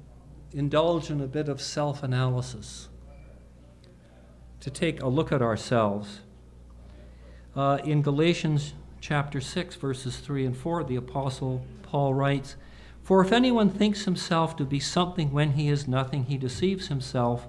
indulge 0.52 1.10
in 1.10 1.20
a 1.20 1.26
bit 1.26 1.48
of 1.48 1.60
self 1.60 2.02
analysis, 2.02 2.88
to 4.60 4.70
take 4.70 5.02
a 5.02 5.08
look 5.08 5.32
at 5.32 5.42
ourselves. 5.42 6.20
Uh, 7.54 7.78
in 7.84 8.02
Galatians 8.02 8.74
chapter 9.00 9.40
6, 9.40 9.76
verses 9.76 10.18
3 10.18 10.46
and 10.46 10.56
4, 10.56 10.84
the 10.84 10.96
Apostle 10.96 11.64
Paul 11.82 12.12
writes, 12.12 12.56
For 13.02 13.24
if 13.24 13.32
anyone 13.32 13.70
thinks 13.70 14.04
himself 14.04 14.56
to 14.56 14.64
be 14.64 14.80
something 14.80 15.32
when 15.32 15.52
he 15.52 15.68
is 15.68 15.86
nothing, 15.86 16.24
he 16.24 16.36
deceives 16.36 16.88
himself, 16.88 17.46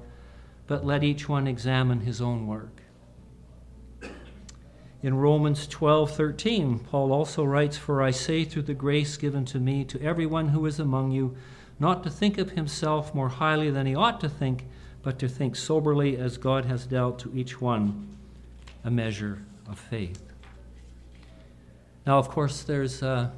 but 0.67 0.85
let 0.85 1.03
each 1.03 1.27
one 1.27 1.47
examine 1.47 2.01
his 2.01 2.21
own 2.21 2.47
work. 2.47 2.76
In 5.03 5.15
Romans 5.15 5.67
12:13, 5.67 6.79
Paul 6.79 7.11
also 7.11 7.43
writes, 7.43 7.77
"For 7.77 8.01
I 8.01 8.11
say 8.11 8.43
through 8.43 8.63
the 8.63 8.73
grace 8.73 9.15
given 9.17 9.45
to 9.45 9.59
me 9.59 9.83
to 9.85 10.01
everyone 10.01 10.49
who 10.49 10.65
is 10.65 10.79
among 10.79 11.11
you, 11.11 11.35
not 11.79 12.03
to 12.03 12.09
think 12.09 12.37
of 12.37 12.51
himself 12.51 13.13
more 13.13 13.29
highly 13.29 13.69
than 13.69 13.85
he 13.85 13.93
ought 13.93 14.19
to 14.21 14.29
think, 14.29 14.65
but 15.03 15.19
to 15.19 15.27
think 15.27 15.55
soberly 15.55 16.17
as 16.17 16.37
God 16.37 16.65
has 16.65 16.85
dealt 16.85 17.19
to 17.19 17.31
each 17.35 17.61
one 17.61 18.07
a 18.83 18.89
measure 18.89 19.43
of 19.69 19.77
faith. 19.77 20.33
Now, 22.05 22.17
of 22.17 22.29
course, 22.29 22.63
there's 22.63 23.01
a, 23.01 23.33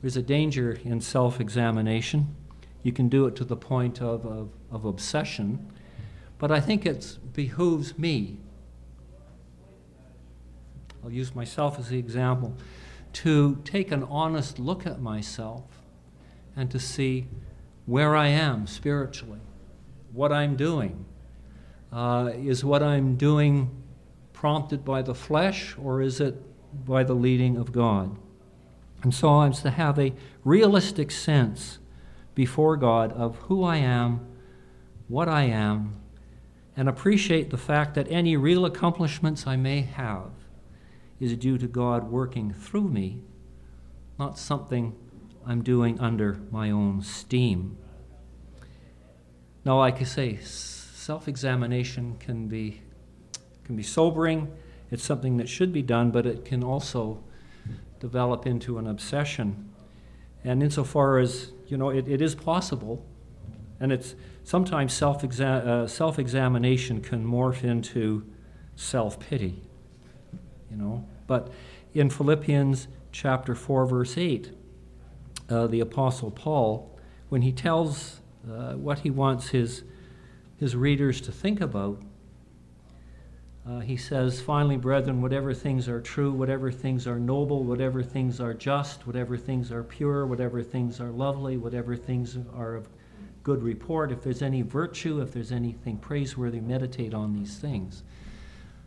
there's 0.00 0.16
a 0.16 0.22
danger 0.22 0.78
in 0.84 1.00
self 1.00 1.40
examination. 1.40 2.34
You 2.82 2.92
can 2.92 3.08
do 3.08 3.26
it 3.26 3.36
to 3.36 3.44
the 3.44 3.56
point 3.56 4.02
of, 4.02 4.26
of, 4.26 4.50
of 4.70 4.84
obsession, 4.84 5.70
but 6.38 6.50
I 6.50 6.60
think 6.60 6.84
it 6.84 7.18
behooves 7.32 7.96
me. 7.98 8.36
I'll 11.04 11.10
use 11.10 11.34
myself 11.34 11.78
as 11.78 11.88
the 11.88 11.98
example 11.98 12.54
to 13.14 13.60
take 13.64 13.90
an 13.90 14.04
honest 14.04 14.58
look 14.58 14.86
at 14.86 15.00
myself 15.00 15.64
and 16.56 16.70
to 16.70 16.78
see 16.78 17.26
where 17.86 18.14
I 18.14 18.28
am 18.28 18.66
spiritually, 18.66 19.40
what 20.12 20.32
I'm 20.32 20.56
doing. 20.56 21.04
Uh, 21.92 22.30
is 22.34 22.64
what 22.64 22.82
I'm 22.82 23.16
doing 23.16 23.70
prompted 24.32 24.84
by 24.84 25.02
the 25.02 25.14
flesh 25.14 25.76
or 25.82 26.00
is 26.00 26.20
it 26.20 26.36
by 26.86 27.02
the 27.02 27.14
leading 27.14 27.56
of 27.56 27.72
God? 27.72 28.16
And 29.02 29.12
so 29.12 29.40
I'm 29.40 29.52
to 29.52 29.70
have 29.70 29.98
a 29.98 30.14
realistic 30.44 31.10
sense 31.10 31.78
before 32.34 32.76
God 32.76 33.12
of 33.12 33.36
who 33.36 33.64
I 33.64 33.76
am, 33.76 34.26
what 35.08 35.28
I 35.28 35.42
am, 35.42 35.96
and 36.76 36.88
appreciate 36.88 37.50
the 37.50 37.58
fact 37.58 37.94
that 37.96 38.06
any 38.10 38.36
real 38.36 38.64
accomplishments 38.64 39.46
I 39.46 39.56
may 39.56 39.82
have 39.82 40.30
is 41.22 41.36
due 41.36 41.56
to 41.56 41.68
God 41.68 42.10
working 42.10 42.52
through 42.52 42.88
me, 42.88 43.20
not 44.18 44.36
something 44.36 44.92
I'm 45.46 45.62
doing 45.62 46.00
under 46.00 46.40
my 46.50 46.70
own 46.70 47.00
steam. 47.02 47.76
Now, 49.64 49.78
like 49.78 50.00
I 50.00 50.04
say, 50.04 50.38
self 50.40 51.28
examination 51.28 52.16
can 52.18 52.48
be, 52.48 52.82
can 53.62 53.76
be 53.76 53.84
sobering. 53.84 54.52
It's 54.90 55.04
something 55.04 55.36
that 55.36 55.48
should 55.48 55.72
be 55.72 55.82
done, 55.82 56.10
but 56.10 56.26
it 56.26 56.44
can 56.44 56.64
also 56.64 57.22
develop 58.00 58.44
into 58.44 58.78
an 58.78 58.88
obsession. 58.88 59.70
And 60.42 60.60
insofar 60.60 61.18
as, 61.18 61.52
you 61.68 61.76
know, 61.76 61.90
it, 61.90 62.08
it 62.08 62.20
is 62.20 62.34
possible, 62.34 63.06
and 63.78 63.92
it's 63.92 64.16
sometimes 64.42 64.92
self 64.92 65.22
uh, 65.22 66.12
examination 66.18 67.00
can 67.00 67.24
morph 67.24 67.62
into 67.62 68.26
self 68.74 69.20
pity, 69.20 69.62
you 70.68 70.76
know. 70.76 71.06
But 71.32 71.48
in 71.94 72.10
Philippians 72.10 72.88
chapter 73.10 73.54
4, 73.54 73.86
verse 73.86 74.18
8, 74.18 74.50
uh, 75.48 75.66
the 75.66 75.80
Apostle 75.80 76.30
Paul, 76.30 76.94
when 77.30 77.40
he 77.40 77.52
tells 77.52 78.20
uh, 78.46 78.74
what 78.74 78.98
he 78.98 79.08
wants 79.08 79.48
his, 79.48 79.82
his 80.58 80.76
readers 80.76 81.22
to 81.22 81.32
think 81.32 81.62
about, 81.62 82.02
uh, 83.66 83.80
he 83.80 83.96
says, 83.96 84.42
Finally, 84.42 84.76
brethren, 84.76 85.22
whatever 85.22 85.54
things 85.54 85.88
are 85.88 86.02
true, 86.02 86.32
whatever 86.32 86.70
things 86.70 87.06
are 87.06 87.18
noble, 87.18 87.64
whatever 87.64 88.02
things 88.02 88.38
are 88.38 88.52
just, 88.52 89.06
whatever 89.06 89.38
things 89.38 89.72
are 89.72 89.82
pure, 89.82 90.26
whatever 90.26 90.62
things 90.62 91.00
are 91.00 91.12
lovely, 91.12 91.56
whatever 91.56 91.96
things 91.96 92.36
are 92.54 92.74
of 92.74 92.90
good 93.42 93.62
report, 93.62 94.12
if 94.12 94.22
there's 94.22 94.42
any 94.42 94.60
virtue, 94.60 95.22
if 95.22 95.32
there's 95.32 95.50
anything 95.50 95.96
praiseworthy, 95.96 96.60
meditate 96.60 97.14
on 97.14 97.32
these 97.32 97.56
things. 97.56 98.02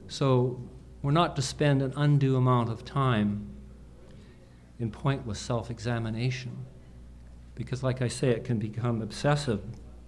So, 0.07 0.61
we're 1.05 1.11
not 1.11 1.35
to 1.35 1.41
spend 1.43 1.83
an 1.83 1.93
undue 1.95 2.35
amount 2.35 2.67
of 2.67 2.83
time 2.83 3.47
in 4.79 4.89
pointless 4.89 5.37
self 5.37 5.69
examination. 5.69 6.65
Because, 7.53 7.83
like 7.83 8.01
I 8.01 8.07
say, 8.07 8.29
it 8.29 8.43
can 8.43 8.57
become 8.57 9.03
obsessive. 9.03 9.61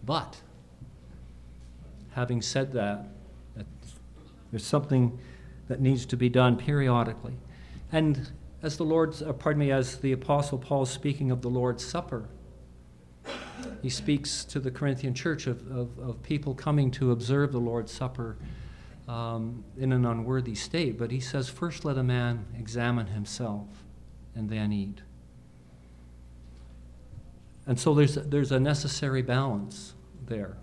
But, 0.03 0.41
having 2.13 2.41
said 2.41 2.73
that, 2.73 3.05
there's 4.49 4.65
something 4.65 5.19
that 5.67 5.79
needs 5.79 6.03
to 6.07 6.17
be 6.17 6.29
done 6.29 6.57
periodically. 6.57 7.35
And 7.91 8.31
as 8.63 8.77
the 8.77 8.83
Lord's, 8.83 9.21
uh, 9.21 9.33
pardon 9.33 9.59
me, 9.59 9.71
as 9.71 9.97
the 9.97 10.13
Apostle 10.13 10.57
Paul 10.57 10.87
speaking 10.87 11.29
of 11.29 11.43
the 11.43 11.49
Lord's 11.49 11.85
Supper, 11.85 12.27
he 13.83 13.89
speaks 13.89 14.43
to 14.45 14.59
the 14.59 14.71
Corinthian 14.71 15.13
church 15.13 15.45
of, 15.45 15.69
of, 15.69 15.99
of 15.99 16.23
people 16.23 16.55
coming 16.55 16.89
to 16.91 17.11
observe 17.11 17.51
the 17.51 17.59
Lord's 17.59 17.91
Supper 17.91 18.35
um, 19.07 19.63
in 19.77 19.91
an 19.91 20.05
unworthy 20.05 20.55
state. 20.55 20.97
But 20.97 21.11
he 21.11 21.19
says, 21.19 21.49
first 21.49 21.85
let 21.85 21.97
a 21.97 22.03
man 22.03 22.45
examine 22.57 23.07
himself 23.07 23.67
and 24.35 24.49
then 24.49 24.71
eat. 24.71 25.01
and 27.65 27.79
so 27.79 27.93
there's, 27.93 28.15
there's 28.15 28.51
a 28.51 28.59
necessary 28.59 29.21
balance 29.21 29.93
there. 30.25 30.57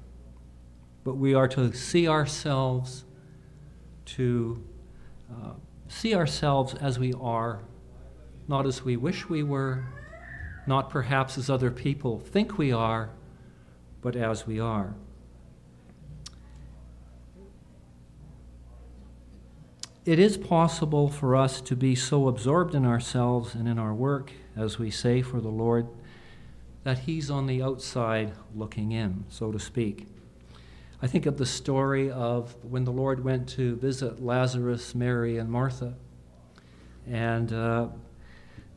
But 1.05 1.17
we 1.17 1.35
are 1.35 1.49
to 1.49 1.73
see 1.75 2.09
ourselves, 2.09 3.05
to 4.07 4.63
uh, 5.31 5.53
see 5.89 6.15
ourselves 6.15 6.75
as 6.75 6.99
we 6.99 7.13
are, 7.21 7.61
not 8.49 8.67
as 8.67 8.83
we 8.83 8.97
wish 8.97 9.29
we 9.29 9.43
were, 9.43 9.85
not 10.67 10.89
perhaps 10.89 11.37
as 11.37 11.51
other 11.51 11.71
people 11.71 12.19
think 12.19 12.57
we 12.57 12.73
are, 12.73 13.11
but 14.01 14.17
as 14.17 14.47
we 14.47 14.59
are. 14.59 14.95
It 20.05 20.19
is 20.19 20.37
possible 20.37 21.09
for 21.09 21.35
us 21.35 21.63
to 21.63 21.75
be 21.75 21.95
so 21.95 22.29
absorbed 22.29 22.75
in 22.75 22.85
ourselves 22.85 23.55
and 23.55 23.67
in 23.67 23.79
our 23.79 23.95
work, 23.95 24.33
as 24.55 24.79
we 24.79 24.91
say 24.91 25.23
for 25.23 25.41
the 25.41 25.49
Lord, 25.49 25.87
that 26.83 26.99
He's 26.99 27.31
on 27.31 27.47
the 27.47 27.63
outside 27.63 28.33
looking 28.55 28.93
in, 28.93 29.25
so 29.31 29.51
to 29.51 29.59
speak. 29.59 30.07
I 31.01 31.07
think 31.07 31.25
of 31.25 31.39
the 31.39 31.47
story 31.47 32.11
of 32.11 32.55
when 32.63 32.85
the 32.85 32.93
Lord 32.93 33.25
went 33.25 33.49
to 33.51 33.77
visit 33.77 34.23
Lazarus, 34.23 34.95
Mary, 34.95 35.39
and 35.39 35.51
Martha. 35.51 35.95
And 37.11 37.51
uh, 37.51 37.89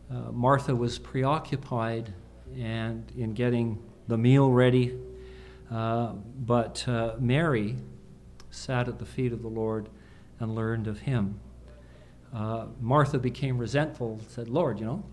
uh, 0.10 0.31
Martha 0.31 0.74
was 0.74 0.98
preoccupied 0.98 2.13
and 2.57 3.12
in 3.17 3.34
getting 3.34 3.84
the 4.07 4.17
meal 4.17 4.50
ready, 4.50 4.98
uh, 5.69 6.13
but 6.39 6.88
uh, 6.88 7.15
Mary 7.19 7.75
sat 8.50 8.88
at 8.88 8.98
the 8.98 9.05
feet 9.05 9.34
of 9.34 9.41
the 9.41 9.50
Lord 9.50 9.89
and 10.39 10.56
learned 10.56 10.88
of 10.88 11.00
him. 11.00 11.39
Uh, 12.34 12.67
Martha 12.79 13.17
became 13.17 13.58
resentful, 13.58 14.20
said, 14.27 14.50
Lord, 14.50 14.79
you 14.79 14.86
know, 14.86 15.03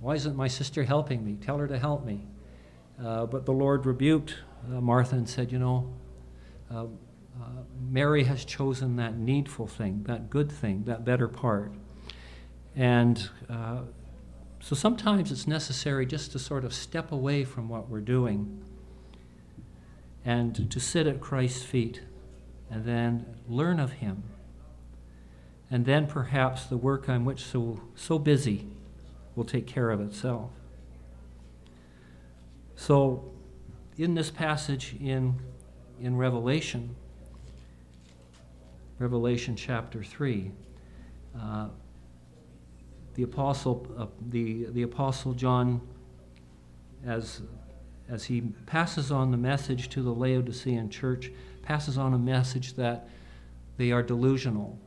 why 0.00 0.14
isn't 0.14 0.36
my 0.36 0.48
sister 0.48 0.84
helping 0.84 1.24
me? 1.24 1.36
Tell 1.36 1.58
her 1.58 1.68
to 1.68 1.78
help 1.78 2.04
me. 2.04 2.26
Uh, 3.02 3.26
but 3.26 3.46
the 3.46 3.52
Lord 3.52 3.86
rebuked 3.86 4.36
Martha 4.68 5.16
and 5.16 5.28
said, 5.28 5.50
You 5.50 5.58
know, 5.58 5.92
Mary 7.80 8.24
has 8.24 8.44
chosen 8.44 8.96
that 8.96 9.16
needful 9.16 9.66
thing, 9.66 10.02
that 10.04 10.30
good 10.30 10.50
thing, 10.50 10.84
that 10.84 11.04
better 11.04 11.28
part. 11.28 11.72
And 12.76 13.28
uh, 13.48 13.80
so 14.60 14.74
sometimes 14.74 15.30
it's 15.30 15.46
necessary 15.46 16.06
just 16.06 16.32
to 16.32 16.38
sort 16.38 16.64
of 16.64 16.74
step 16.74 17.12
away 17.12 17.44
from 17.44 17.68
what 17.68 17.88
we're 17.88 18.00
doing 18.00 18.64
and 20.24 20.70
to 20.70 20.80
sit 20.80 21.06
at 21.06 21.20
Christ's 21.20 21.62
feet 21.62 22.00
and 22.70 22.84
then 22.84 23.26
learn 23.48 23.78
of 23.78 23.92
Him. 23.92 24.22
And 25.74 25.84
then 25.84 26.06
perhaps 26.06 26.66
the 26.66 26.76
work 26.76 27.08
on 27.08 27.24
which 27.24 27.42
so, 27.42 27.80
so 27.96 28.16
busy 28.16 28.68
will 29.34 29.42
take 29.42 29.66
care 29.66 29.90
of 29.90 30.00
itself. 30.00 30.50
So, 32.76 33.32
in 33.98 34.14
this 34.14 34.30
passage 34.30 34.94
in, 35.00 35.34
in 36.00 36.16
Revelation, 36.16 36.94
Revelation 39.00 39.56
chapter 39.56 40.04
3, 40.04 40.52
uh, 41.36 41.66
the 43.14 43.24
apostle, 43.24 43.84
uh, 43.98 44.06
the, 44.28 44.66
the 44.66 44.82
apostle 44.82 45.32
John, 45.32 45.80
as, 47.04 47.42
as 48.08 48.22
he 48.22 48.42
passes 48.66 49.10
on 49.10 49.32
the 49.32 49.36
message 49.36 49.88
to 49.88 50.02
the 50.02 50.12
Laodicean 50.12 50.88
church, 50.88 51.32
passes 51.62 51.98
on 51.98 52.14
a 52.14 52.18
message 52.18 52.74
that 52.74 53.08
they 53.76 53.90
are 53.90 54.04
delusional. 54.04 54.78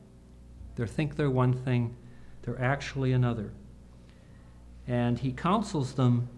They 0.78 0.86
think 0.86 1.16
they're 1.16 1.28
one 1.28 1.52
thing, 1.52 1.96
they're 2.42 2.60
actually 2.60 3.12
another. 3.12 3.52
And 4.86 5.18
he 5.18 5.32
counsels 5.32 5.94
them 5.94 6.28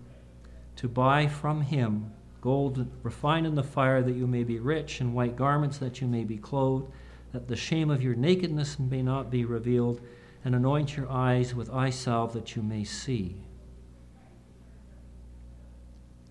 to 0.77 0.89
buy 0.89 1.29
from 1.29 1.61
him 1.61 2.13
gold 2.41 2.87
refined 3.03 3.47
in 3.47 3.55
the 3.55 3.63
fire 3.63 4.03
that 4.03 4.17
you 4.17 4.27
may 4.27 4.43
be 4.45 4.59
rich, 4.59 5.01
and 5.01 5.15
white 5.15 5.37
garments 5.37 5.77
that 5.77 6.01
you 6.01 6.07
may 6.07 6.25
be 6.25 6.39
clothed, 6.39 6.91
that 7.33 7.49
the 7.49 7.57
shame 7.57 7.91
of 7.91 8.03
your 8.03 8.15
nakedness 8.15 8.79
may 8.79 9.03
not 9.03 9.31
be 9.31 9.45
revealed 9.45 10.01
and 10.43 10.55
anoint 10.55 10.97
your 10.97 11.11
eyes 11.11 11.55
with 11.55 11.69
eye 11.71 11.91
salve 11.91 12.33
that 12.33 12.57
you 12.57 12.63
may 12.63 12.83
see. 12.83 13.37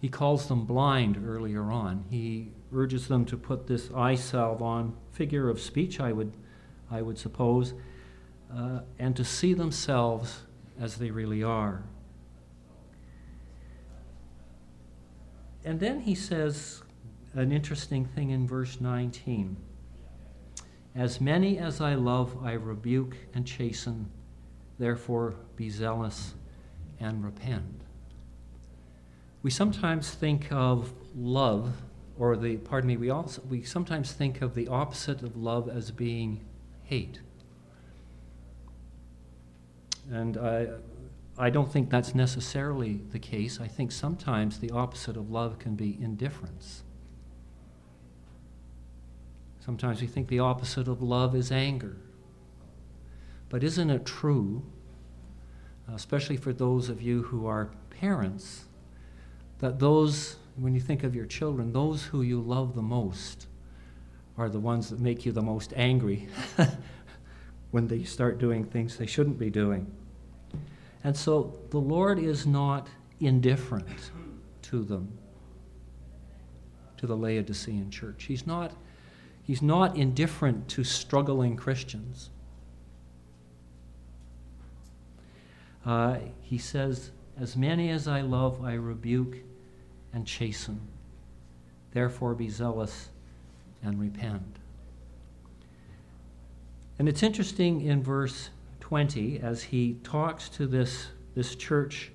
He 0.02 0.10
calls 0.10 0.48
them 0.48 0.66
blind 0.66 1.24
earlier 1.24 1.72
on. 1.72 2.06
He 2.10 2.54
urges 2.74 3.08
them 3.08 3.26
to 3.26 3.38
put 3.38 3.68
this 3.68 3.92
eye 3.94 4.16
salve 4.16 4.64
on, 4.64 4.96
figure 5.12 5.48
of 5.48 5.62
speech, 5.62 6.00
I 6.00 6.12
would, 6.12 6.34
I 6.90 7.04
would 7.04 7.20
suppose, 7.20 7.74
uh, 8.54 8.80
and 8.98 9.16
to 9.16 9.24
see 9.24 9.54
themselves 9.54 10.44
as 10.80 10.98
they 10.98 11.12
really 11.12 11.44
are. 11.44 11.84
And 15.66 15.80
then 15.80 16.00
he 16.02 16.16
says 16.16 16.82
an 17.34 17.52
interesting 17.52 18.06
thing 18.06 18.32
in 18.32 18.48
verse 18.48 18.80
19. 18.80 19.58
As 20.96 21.22
many 21.22 21.60
as 21.60 21.82
I 21.82 21.96
love, 21.96 22.38
I 22.44 22.54
rebuke 22.54 23.16
and 23.34 23.46
chasten. 23.46 24.10
Therefore, 24.80 25.36
be 25.56 25.70
zealous 25.70 26.34
and 27.00 27.24
repent. 27.24 27.82
We 29.44 29.52
sometimes 29.52 30.12
think 30.12 30.52
of 30.52 30.92
love, 31.16 31.82
or 32.18 32.36
the, 32.36 32.58
pardon 32.58 32.88
me, 32.88 32.98
we, 32.98 33.10
also, 33.10 33.42
we 33.50 33.64
sometimes 33.64 34.12
think 34.12 34.42
of 34.42 34.56
the 34.56 34.68
opposite 34.68 35.22
of 35.22 35.38
love 35.38 35.70
as 35.70 35.92
being 35.92 36.46
hate. 36.84 37.20
And 40.12 40.38
I, 40.38 40.68
I 41.38 41.50
don't 41.50 41.72
think 41.72 41.90
that's 41.90 42.14
necessarily 42.14 43.02
the 43.12 43.20
case. 43.20 43.60
I 43.62 43.68
think 43.68 43.92
sometimes 43.92 44.60
the 44.60 44.72
opposite 44.72 45.16
of 45.16 45.30
love 45.30 45.60
can 45.60 45.76
be 45.76 45.98
indifference. 46.02 46.84
Sometimes 49.60 50.02
we 50.02 50.08
think 50.08 50.28
the 50.28 50.40
opposite 50.40 50.88
of 50.88 51.02
love 51.02 51.36
is 51.36 51.52
anger. 51.52 51.98
But 53.50 53.64
isn't 53.64 53.90
it 53.90 54.06
true, 54.06 54.64
especially 55.94 56.38
for 56.38 56.54
those 56.54 56.90
of 56.90 57.02
you 57.02 57.24
who 57.24 57.46
are 57.48 57.70
parents, 57.90 58.66
that 59.60 59.80
those, 59.80 60.38
when 60.56 60.74
you 60.74 60.82
think 60.82 61.04
of 61.04 61.16
your 61.16 61.26
children, 61.26 61.72
those 61.72 62.06
who 62.06 62.22
you 62.22 62.42
love 62.42 62.76
the 62.76 62.82
most 62.82 63.48
are 64.38 64.50
the 64.50 64.60
ones 64.60 64.90
that 64.90 65.00
make 65.00 65.26
you 65.26 65.32
the 65.32 65.42
most 65.42 65.74
angry 65.76 66.28
when 67.72 67.88
they 67.88 68.04
start 68.04 68.40
doing 68.40 68.64
things 68.64 68.98
they 68.98 69.06
shouldn't 69.06 69.38
be 69.38 69.50
doing? 69.50 69.92
And 71.04 71.16
so 71.16 71.56
the 71.70 71.80
Lord 71.80 72.20
is 72.20 72.46
not 72.46 72.88
indifferent 73.20 74.12
to 74.64 74.84
them, 74.84 75.18
to 76.98 77.08
the 77.08 77.16
Laodicean 77.16 77.90
church. 77.90 78.26
He's 78.26 78.46
not 78.46 78.74
He's 79.50 79.64
not 79.64 79.98
indifferent 79.98 80.68
to 80.68 80.84
struggling 80.84 81.56
Christians. 81.56 82.30
Uh, 85.84 86.20
he 86.44 86.60
says, 86.60 87.10
As 87.36 87.58
many 87.58 87.90
as 87.90 88.08
I 88.08 88.22
love, 88.22 88.64
I 88.64 88.74
rebuke 88.74 89.38
and 90.14 90.28
chasten. 90.28 90.80
Therefore, 91.94 92.36
be 92.36 92.48
zealous 92.48 93.10
and 93.82 94.00
repent. 94.00 94.58
And 97.00 97.10
it's 97.10 97.24
interesting 97.24 97.82
in 97.82 98.04
verse 98.04 98.52
20 98.90 99.40
as 99.40 99.64
he 99.64 99.94
talks 100.04 100.50
to 100.50 100.68
this, 100.68 101.08
this 101.36 101.56
church 101.56 102.12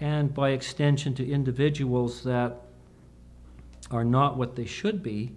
and 0.00 0.34
by 0.34 0.50
extension 0.50 1.14
to 1.14 1.30
individuals 1.30 2.24
that 2.24 2.62
are 3.90 4.04
not 4.04 4.36
what 4.36 4.56
they 4.56 4.64
should 4.64 5.02
be 5.02 5.32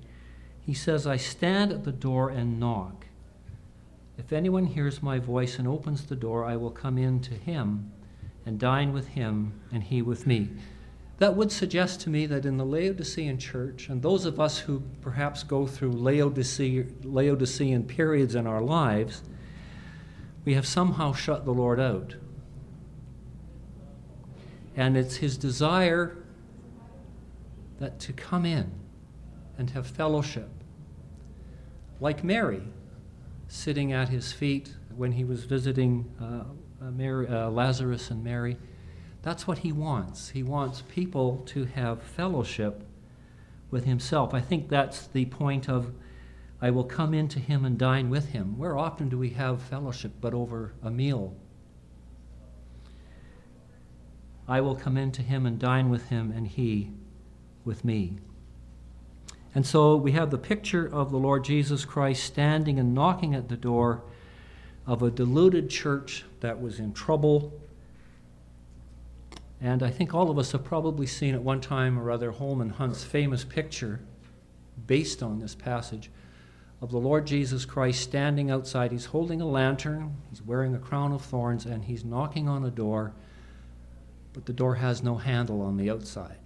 he 0.65 0.73
says, 0.73 1.05
I 1.05 1.17
stand 1.17 1.71
at 1.71 1.83
the 1.83 1.91
door 1.91 2.29
and 2.29 2.59
knock. 2.59 3.05
If 4.17 4.33
anyone 4.33 4.65
hears 4.65 5.03
my 5.03 5.19
voice 5.19 5.59
and 5.59 5.67
opens 5.67 6.05
the 6.05 6.15
door, 6.15 6.43
I 6.43 6.55
will 6.55 6.71
come 6.71 6.97
in 6.97 7.19
to 7.21 7.35
him 7.35 7.91
and 8.47 8.57
dine 8.57 8.91
with 8.91 9.09
him 9.09 9.61
and 9.71 9.83
he 9.83 10.01
with 10.01 10.25
me. 10.25 10.49
That 11.19 11.35
would 11.35 11.51
suggest 11.51 12.01
to 12.01 12.09
me 12.09 12.25
that 12.25 12.45
in 12.45 12.57
the 12.57 12.65
Laodicean 12.65 13.37
church, 13.37 13.89
and 13.89 14.01
those 14.01 14.25
of 14.25 14.39
us 14.39 14.57
who 14.57 14.81
perhaps 15.01 15.43
go 15.43 15.67
through 15.67 15.91
Laodicean, 15.91 16.95
Laodicean 17.03 17.83
periods 17.83 18.33
in 18.33 18.47
our 18.47 18.61
lives, 18.61 19.21
we 20.45 20.53
have 20.53 20.65
somehow 20.65 21.11
shut 21.11 21.43
the 21.43 21.51
Lord 21.51 21.79
out. 21.79 22.15
And 24.77 24.95
it's 24.95 25.17
his 25.17 25.37
desire 25.37 26.17
that 27.79 27.99
to 28.01 28.13
come 28.13 28.45
in 28.45 28.71
and 29.57 29.71
have 29.71 29.87
fellowship 29.87 30.49
like 31.99 32.23
Mary, 32.23 32.61
sitting 33.47 33.93
at 33.93 34.09
his 34.09 34.31
feet 34.31 34.75
when 34.95 35.13
he 35.13 35.23
was 35.23 35.45
visiting 35.45 36.05
uh, 36.21 36.85
uh, 36.85 36.91
Mary, 36.91 37.27
uh, 37.27 37.49
Lazarus 37.49 38.11
and 38.11 38.23
Mary. 38.23 38.57
That's 39.21 39.47
what 39.47 39.59
he 39.59 39.71
wants. 39.71 40.29
He 40.29 40.43
wants 40.43 40.83
people 40.89 41.41
to 41.47 41.65
have 41.65 42.01
fellowship 42.01 42.83
with 43.71 43.85
himself. 43.85 44.33
I 44.33 44.41
think 44.41 44.69
that's 44.69 45.07
the 45.07 45.25
point 45.25 45.69
of 45.69 45.91
I 46.65 46.71
will 46.71 46.83
come 46.83 47.13
into 47.13 47.37
him 47.37 47.63
and 47.63 47.77
dine 47.77 48.09
with 48.09 48.29
him. 48.29 48.57
Where 48.57 48.75
often 48.75 49.07
do 49.07 49.19
we 49.19 49.29
have 49.29 49.61
fellowship 49.61 50.13
but 50.19 50.33
over 50.33 50.73
a 50.81 50.89
meal? 50.89 51.35
I 54.47 54.61
will 54.61 54.73
come 54.73 54.97
into 54.97 55.21
him 55.21 55.45
and 55.45 55.59
dine 55.59 55.91
with 55.91 56.09
him, 56.09 56.33
and 56.35 56.47
he 56.47 56.89
with 57.65 57.85
me. 57.85 58.17
And 59.53 59.63
so 59.63 59.95
we 59.95 60.13
have 60.13 60.31
the 60.31 60.39
picture 60.39 60.87
of 60.91 61.11
the 61.11 61.19
Lord 61.19 61.43
Jesus 61.43 61.85
Christ 61.85 62.23
standing 62.23 62.79
and 62.79 62.95
knocking 62.95 63.35
at 63.35 63.47
the 63.47 63.57
door 63.57 64.01
of 64.87 65.03
a 65.03 65.11
deluded 65.11 65.69
church 65.69 66.25
that 66.39 66.59
was 66.59 66.79
in 66.79 66.93
trouble. 66.93 67.53
And 69.61 69.83
I 69.83 69.91
think 69.91 70.15
all 70.15 70.31
of 70.31 70.39
us 70.39 70.51
have 70.53 70.63
probably 70.63 71.05
seen 71.05 71.35
at 71.35 71.43
one 71.43 71.61
time 71.61 71.99
or 71.99 72.09
other 72.09 72.31
Holman 72.31 72.71
Hunt's 72.71 73.03
famous 73.03 73.43
picture 73.43 73.99
based 74.87 75.21
on 75.21 75.37
this 75.37 75.53
passage 75.53 76.09
of 76.81 76.91
the 76.91 76.97
Lord 76.97 77.25
Jesus 77.25 77.65
Christ 77.65 78.01
standing 78.01 78.51
outside. 78.51 78.91
He's 78.91 79.05
holding 79.05 79.41
a 79.41 79.47
lantern, 79.47 80.15
he's 80.29 80.41
wearing 80.41 80.75
a 80.75 80.79
crown 80.79 81.13
of 81.13 81.21
thorns, 81.21 81.65
and 81.65 81.83
he's 81.85 82.03
knocking 82.03 82.47
on 82.47 82.63
a 82.65 82.69
door, 82.69 83.13
but 84.33 84.45
the 84.45 84.53
door 84.53 84.75
has 84.75 85.01
no 85.01 85.15
handle 85.15 85.61
on 85.61 85.77
the 85.77 85.89
outside. 85.89 86.37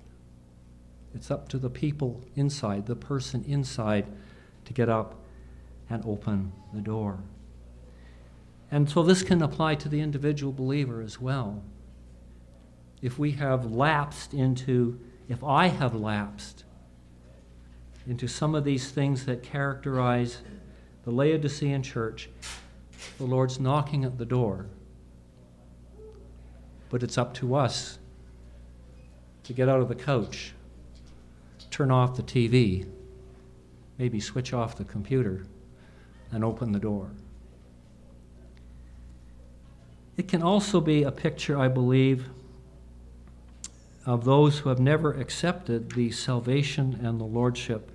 It's 1.15 1.31
up 1.31 1.49
to 1.49 1.57
the 1.57 1.69
people 1.69 2.21
inside, 2.35 2.85
the 2.85 2.95
person 2.95 3.43
inside, 3.47 4.05
to 4.65 4.73
get 4.73 4.89
up 4.89 5.15
and 5.89 6.05
open 6.05 6.51
the 6.73 6.81
door. 6.81 7.19
And 8.71 8.87
so 8.87 9.01
this 9.01 9.23
can 9.23 9.41
apply 9.41 9.75
to 9.75 9.89
the 9.89 10.01
individual 10.01 10.53
believer 10.53 11.01
as 11.01 11.19
well. 11.19 11.63
If 13.01 13.17
we 13.17 13.31
have 13.31 13.71
lapsed 13.71 14.33
into, 14.33 14.99
if 15.27 15.43
I 15.43 15.67
have 15.67 15.95
lapsed 15.95 16.65
into 18.07 18.27
some 18.27 18.55
of 18.55 18.63
these 18.63 18.91
things 18.91 19.25
that 19.25 19.43
characterize 19.43 20.39
the 21.03 21.11
Laodicean 21.11 21.83
church, 21.83 22.29
the 23.17 23.25
Lord's 23.25 23.59
knocking 23.59 24.03
at 24.03 24.17
the 24.17 24.25
door. 24.25 24.67
But 26.89 27.03
it's 27.03 27.17
up 27.17 27.33
to 27.35 27.55
us 27.55 27.99
to 29.43 29.53
get 29.53 29.69
out 29.69 29.79
of 29.79 29.89
the 29.89 29.95
couch, 29.95 30.53
turn 31.69 31.91
off 31.91 32.15
the 32.15 32.23
TV, 32.23 32.87
maybe 33.97 34.19
switch 34.19 34.53
off 34.53 34.75
the 34.75 34.85
computer, 34.85 35.45
and 36.31 36.43
open 36.43 36.71
the 36.71 36.79
door. 36.79 37.11
It 40.17 40.27
can 40.27 40.43
also 40.43 40.81
be 40.81 41.03
a 41.03 41.11
picture, 41.11 41.57
I 41.57 41.67
believe, 41.67 42.29
of 44.09 44.25
those 44.25 44.57
who 44.57 44.69
have 44.69 44.79
never 44.79 45.13
accepted 45.13 45.91
the 45.91 46.09
salvation 46.09 46.99
and 47.03 47.21
the 47.21 47.25
lordship 47.25 47.91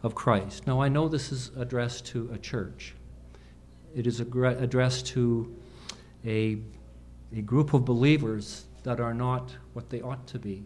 of 0.00 0.14
Christ. 0.14 0.64
Now, 0.64 0.80
I 0.80 0.88
know 0.88 1.08
this 1.08 1.32
is 1.32 1.50
addressed 1.56 2.06
to 2.06 2.30
a 2.32 2.38
church, 2.38 2.94
it 3.92 4.06
is 4.06 4.20
addressed 4.20 5.08
to 5.08 5.52
a, 6.24 6.58
a 7.34 7.40
group 7.40 7.74
of 7.74 7.84
believers 7.84 8.66
that 8.84 9.00
are 9.00 9.12
not 9.12 9.56
what 9.72 9.90
they 9.90 10.00
ought 10.00 10.24
to 10.28 10.38
be. 10.38 10.62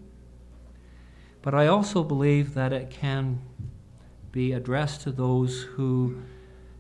But 1.41 1.55
I 1.55 1.69
also 1.69 2.05
believe 2.05 2.53
that 2.53 2.75
it 2.75 2.91
can 2.91 3.41
be 4.33 4.53
addressed 4.53 5.01
to 5.03 5.13
those 5.13 5.63
who 5.63 6.21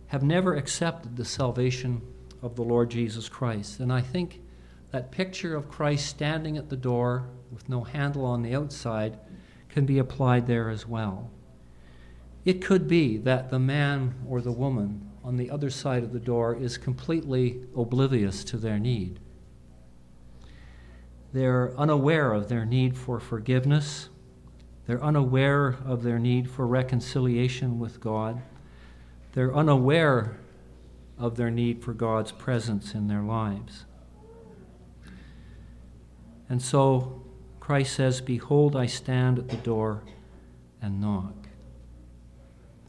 have 0.08 0.22
never 0.22 0.56
accepted 0.56 1.16
the 1.16 1.24
salvation 1.24 2.02
of 2.42 2.54
the 2.54 2.64
Lord 2.64 2.90
Jesus 2.90 3.30
Christ. 3.30 3.80
And 3.80 3.90
I 3.90 4.02
think 4.02 4.42
that 4.90 5.10
picture 5.10 5.56
of 5.56 5.70
Christ 5.70 6.06
standing 6.06 6.58
at 6.58 6.68
the 6.68 6.76
door 6.76 7.24
with 7.54 7.68
no 7.68 7.84
handle 7.84 8.24
on 8.24 8.42
the 8.42 8.54
outside 8.54 9.18
can 9.68 9.86
be 9.86 9.98
applied 9.98 10.46
there 10.46 10.68
as 10.68 10.86
well. 10.86 11.30
It 12.44 12.60
could 12.62 12.86
be 12.86 13.16
that 13.18 13.50
the 13.50 13.58
man 13.58 14.14
or 14.28 14.40
the 14.40 14.52
woman 14.52 15.10
on 15.24 15.36
the 15.36 15.50
other 15.50 15.70
side 15.70 16.02
of 16.02 16.12
the 16.12 16.20
door 16.20 16.54
is 16.54 16.76
completely 16.76 17.62
oblivious 17.74 18.44
to 18.44 18.58
their 18.58 18.78
need. 18.78 19.18
They're 21.32 21.74
unaware 21.78 22.32
of 22.32 22.48
their 22.48 22.64
need 22.64 22.96
for 22.96 23.18
forgiveness. 23.18 24.10
They're 24.86 25.02
unaware 25.02 25.78
of 25.84 26.02
their 26.02 26.18
need 26.18 26.50
for 26.50 26.66
reconciliation 26.66 27.80
with 27.80 28.00
God. 28.00 28.42
They're 29.32 29.54
unaware 29.54 30.36
of 31.18 31.36
their 31.36 31.50
need 31.50 31.82
for 31.82 31.94
God's 31.94 32.30
presence 32.30 32.94
in 32.94 33.08
their 33.08 33.22
lives. 33.22 33.86
And 36.48 36.60
so 36.60 37.23
Christ 37.64 37.94
says, 37.94 38.20
Behold, 38.20 38.76
I 38.76 38.84
stand 38.84 39.38
at 39.38 39.48
the 39.48 39.56
door 39.56 40.02
and 40.82 41.00
knock. 41.00 41.32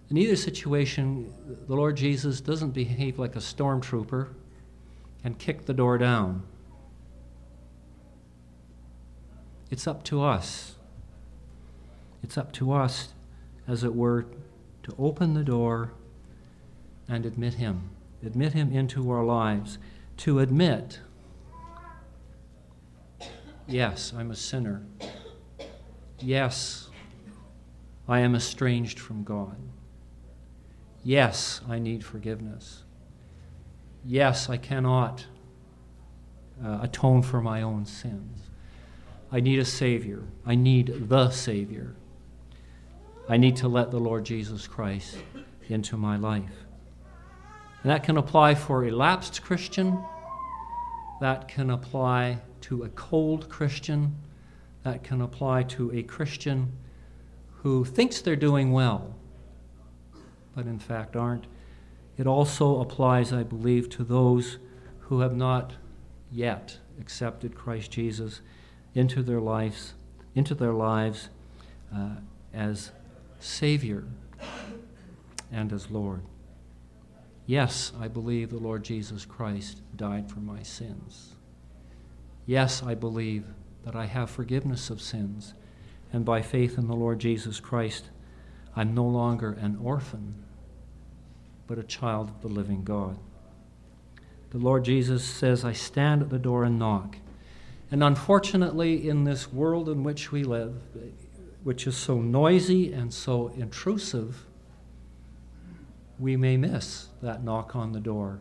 In 0.09 0.17
either 0.17 0.35
situation, 0.35 1.33
the 1.65 1.73
Lord 1.73 1.95
Jesus 1.95 2.41
doesn't 2.41 2.71
behave 2.71 3.17
like 3.17 3.37
a 3.37 3.39
stormtrooper 3.39 4.27
and 5.23 5.39
kick 5.39 5.65
the 5.65 5.73
door 5.73 5.97
down. 5.97 6.43
It's 9.71 9.87
up 9.87 10.03
to 10.03 10.21
us. 10.21 10.75
It's 12.21 12.37
up 12.37 12.51
to 12.53 12.73
us, 12.73 13.13
as 13.69 13.85
it 13.85 13.95
were, 13.95 14.25
to 14.83 14.93
open 14.99 15.35
the 15.35 15.43
door 15.45 15.93
and 17.07 17.25
admit 17.25 17.53
Him. 17.53 17.91
Admit 18.25 18.51
Him 18.51 18.73
into 18.73 19.09
our 19.09 19.23
lives. 19.23 19.77
To 20.17 20.39
admit, 20.39 20.99
yes, 23.67 24.13
I'm 24.15 24.31
a 24.31 24.35
sinner. 24.35 24.85
Yes, 26.19 26.89
I 28.07 28.19
am 28.19 28.35
estranged 28.35 28.99
from 28.99 29.23
God. 29.23 29.57
Yes, 31.03 31.61
I 31.67 31.79
need 31.79 32.03
forgiveness. 32.03 32.83
Yes, 34.03 34.49
I 34.49 34.57
cannot 34.57 35.25
uh, 36.63 36.79
atone 36.81 37.21
for 37.21 37.41
my 37.41 37.61
own 37.61 37.85
sins. 37.85 38.49
I 39.31 39.39
need 39.39 39.59
a 39.59 39.65
Savior. 39.65 40.23
I 40.45 40.55
need 40.55 41.09
the 41.09 41.29
Savior. 41.29 41.95
I 43.27 43.37
need 43.37 43.55
to 43.57 43.67
let 43.67 43.91
the 43.91 43.99
Lord 43.99 44.23
Jesus 44.23 44.67
Christ 44.67 45.17
into 45.67 45.97
my 45.97 46.15
life. 46.15 46.65
And 47.81 47.91
that 47.91 48.03
can 48.03 48.17
apply 48.17 48.55
for 48.55 48.85
a 48.85 48.91
lapsed 48.91 49.41
Christian, 49.43 50.03
that 51.21 51.47
can 51.47 51.71
apply 51.71 52.39
to 52.67 52.83
a 52.83 52.89
cold 52.89 53.49
Christian, 53.49 54.15
that 54.83 55.03
can 55.03 55.21
apply 55.21 55.63
to 55.63 55.91
a 55.91 56.03
Christian 56.03 56.71
who 57.63 57.83
thinks 57.83 58.21
they're 58.21 58.35
doing 58.35 58.71
well 58.71 59.15
but 60.55 60.65
in 60.65 60.79
fact 60.79 61.15
aren't. 61.15 61.45
It 62.17 62.25
also 62.25 62.79
applies, 62.79 63.33
I 63.33 63.43
believe, 63.43 63.89
to 63.89 64.03
those 64.03 64.57
who 64.99 65.19
have 65.19 65.35
not 65.35 65.73
yet 66.31 66.77
accepted 66.99 67.53
Christ 67.53 67.91
Jesus 67.91 68.41
into 68.95 69.21
their 69.21 69.41
lives, 69.41 69.93
into 70.33 70.55
their 70.55 70.71
lives 70.71 71.29
uh, 71.93 72.15
as 72.53 72.91
Savior 73.39 74.05
and 75.51 75.73
as 75.73 75.91
Lord. 75.91 76.21
Yes, 77.45 77.91
I 77.99 78.07
believe 78.07 78.49
the 78.49 78.57
Lord 78.57 78.83
Jesus 78.83 79.25
Christ 79.25 79.81
died 79.95 80.31
for 80.31 80.39
my 80.39 80.63
sins. 80.63 81.35
Yes, 82.45 82.83
I 82.83 82.93
believe 82.93 83.45
that 83.83 83.95
I 83.95 84.05
have 84.05 84.29
forgiveness 84.29 84.89
of 84.89 85.01
sins, 85.01 85.53
and 86.13 86.23
by 86.23 86.41
faith 86.41 86.77
in 86.77 86.87
the 86.87 86.95
Lord 86.95 87.19
Jesus 87.19 87.59
Christ, 87.59 88.09
I'm 88.75 88.93
no 88.93 89.05
longer 89.05 89.53
an 89.53 89.79
orphan, 89.81 90.35
but 91.67 91.79
a 91.79 91.83
child 91.83 92.29
of 92.29 92.41
the 92.41 92.47
living 92.47 92.83
God. 92.83 93.17
The 94.51 94.57
Lord 94.59 94.85
Jesus 94.85 95.23
says, 95.23 95.65
I 95.65 95.73
stand 95.73 96.21
at 96.21 96.29
the 96.29 96.39
door 96.39 96.63
and 96.63 96.77
knock. 96.77 97.17
And 97.91 98.03
unfortunately, 98.03 99.09
in 99.09 99.23
this 99.23 99.51
world 99.51 99.89
in 99.89 100.03
which 100.03 100.31
we 100.31 100.43
live, 100.43 100.75
which 101.63 101.87
is 101.87 101.97
so 101.97 102.21
noisy 102.21 102.93
and 102.93 103.13
so 103.13 103.47
intrusive, 103.57 104.45
we 106.19 106.37
may 106.37 106.57
miss 106.57 107.07
that 107.21 107.43
knock 107.43 107.75
on 107.75 107.91
the 107.91 107.99
door, 107.99 108.39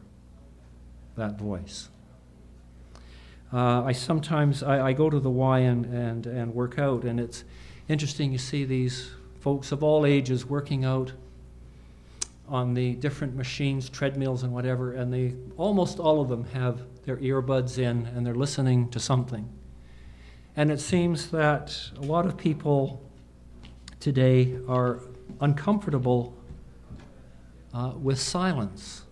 that 1.17 1.39
voice. 1.39 1.89
Uh, 3.55 3.85
I 3.85 3.93
sometimes 3.93 4.65
I, 4.65 4.89
I, 4.89 4.93
go 4.95 5.09
to 5.09 5.21
the 5.21 5.31
Y 5.31 5.61
and, 5.61 5.87
and, 5.87 6.27
and 6.27 6.53
work 6.53 6.77
out, 6.77 7.05
and 7.05 7.21
it's 7.21 7.45
interesting. 7.87 8.33
You 8.33 8.39
see 8.39 8.65
these 8.65 9.13
folks 9.39 9.71
of 9.71 9.85
all 9.85 10.05
ages 10.05 10.45
working 10.45 10.85
out 10.85 11.13
on 12.49 12.75
the 12.75 12.95
different 12.95 13.37
machines, 13.37 13.89
treadmills, 13.89 14.43
and 14.43 14.53
whatever, 14.53 14.95
and 14.95 15.15
they 15.15 15.35
almost 15.57 16.01
all 16.01 16.21
of 16.21 16.29
them 16.29 16.45
have 16.47 16.83
their 17.05 17.17
earbuds 17.19 17.79
in 17.79 18.07
and 18.07 18.27
they're 18.27 18.35
listening 18.35 18.91
to 18.91 18.99
something. 18.99 19.49
And 20.57 20.73
it 20.73 20.81
seems 20.81 21.31
that 21.31 21.79
a 21.97 22.03
lot 22.03 22.27
of 22.27 22.37
people 22.37 23.09
today 24.01 24.57
are 24.69 24.99
uncomfortable 25.41 26.35
uh, 27.73 27.93
with 28.03 28.19
silence. 28.19 29.05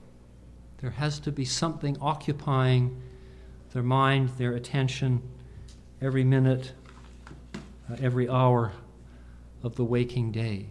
There 0.79 0.91
has 0.91 1.21
to 1.21 1.31
be 1.31 1.45
something 1.45 1.97
occupying 2.01 3.01
their 3.73 3.83
mind, 3.83 4.31
their 4.39 4.53
attention, 4.53 5.23
every 6.01 6.25
minute, 6.25 6.73
uh, 7.91 7.97
every 8.01 8.29
hour 8.29 8.73
of 9.63 9.77
the 9.77 9.85
waking 9.85 10.33
day. 10.33 10.67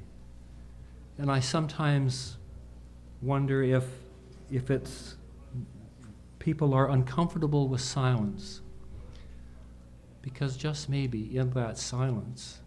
And 1.17 1.31
I 1.31 1.39
sometimes 1.39 2.37
wonder 3.21 3.63
if, 3.63 3.85
if 4.51 4.69
it's 4.71 5.15
people 6.39 6.73
are 6.73 6.89
uncomfortable 6.89 7.67
with 7.67 7.81
silence. 7.81 8.61
because 10.21 10.55
just 10.55 10.89
maybe 10.89 11.35
in 11.35 11.51
that 11.51 11.77
silence, 11.77 12.59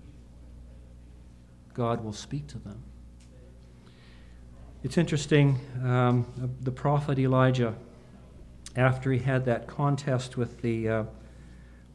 God 1.73 2.05
will 2.05 2.13
speak 2.13 2.47
to 2.49 2.59
them. 2.59 2.83
It's 4.83 4.99
interesting, 4.99 5.59
um, 5.83 6.27
the 6.61 6.71
prophet 6.71 7.19
Elijah, 7.19 7.75
after 8.77 9.13
he 9.13 9.19
had 9.19 9.45
that 9.45 9.67
contest 9.67 10.37
with 10.37 10.61
the, 10.63 10.89
uh, 10.89 11.05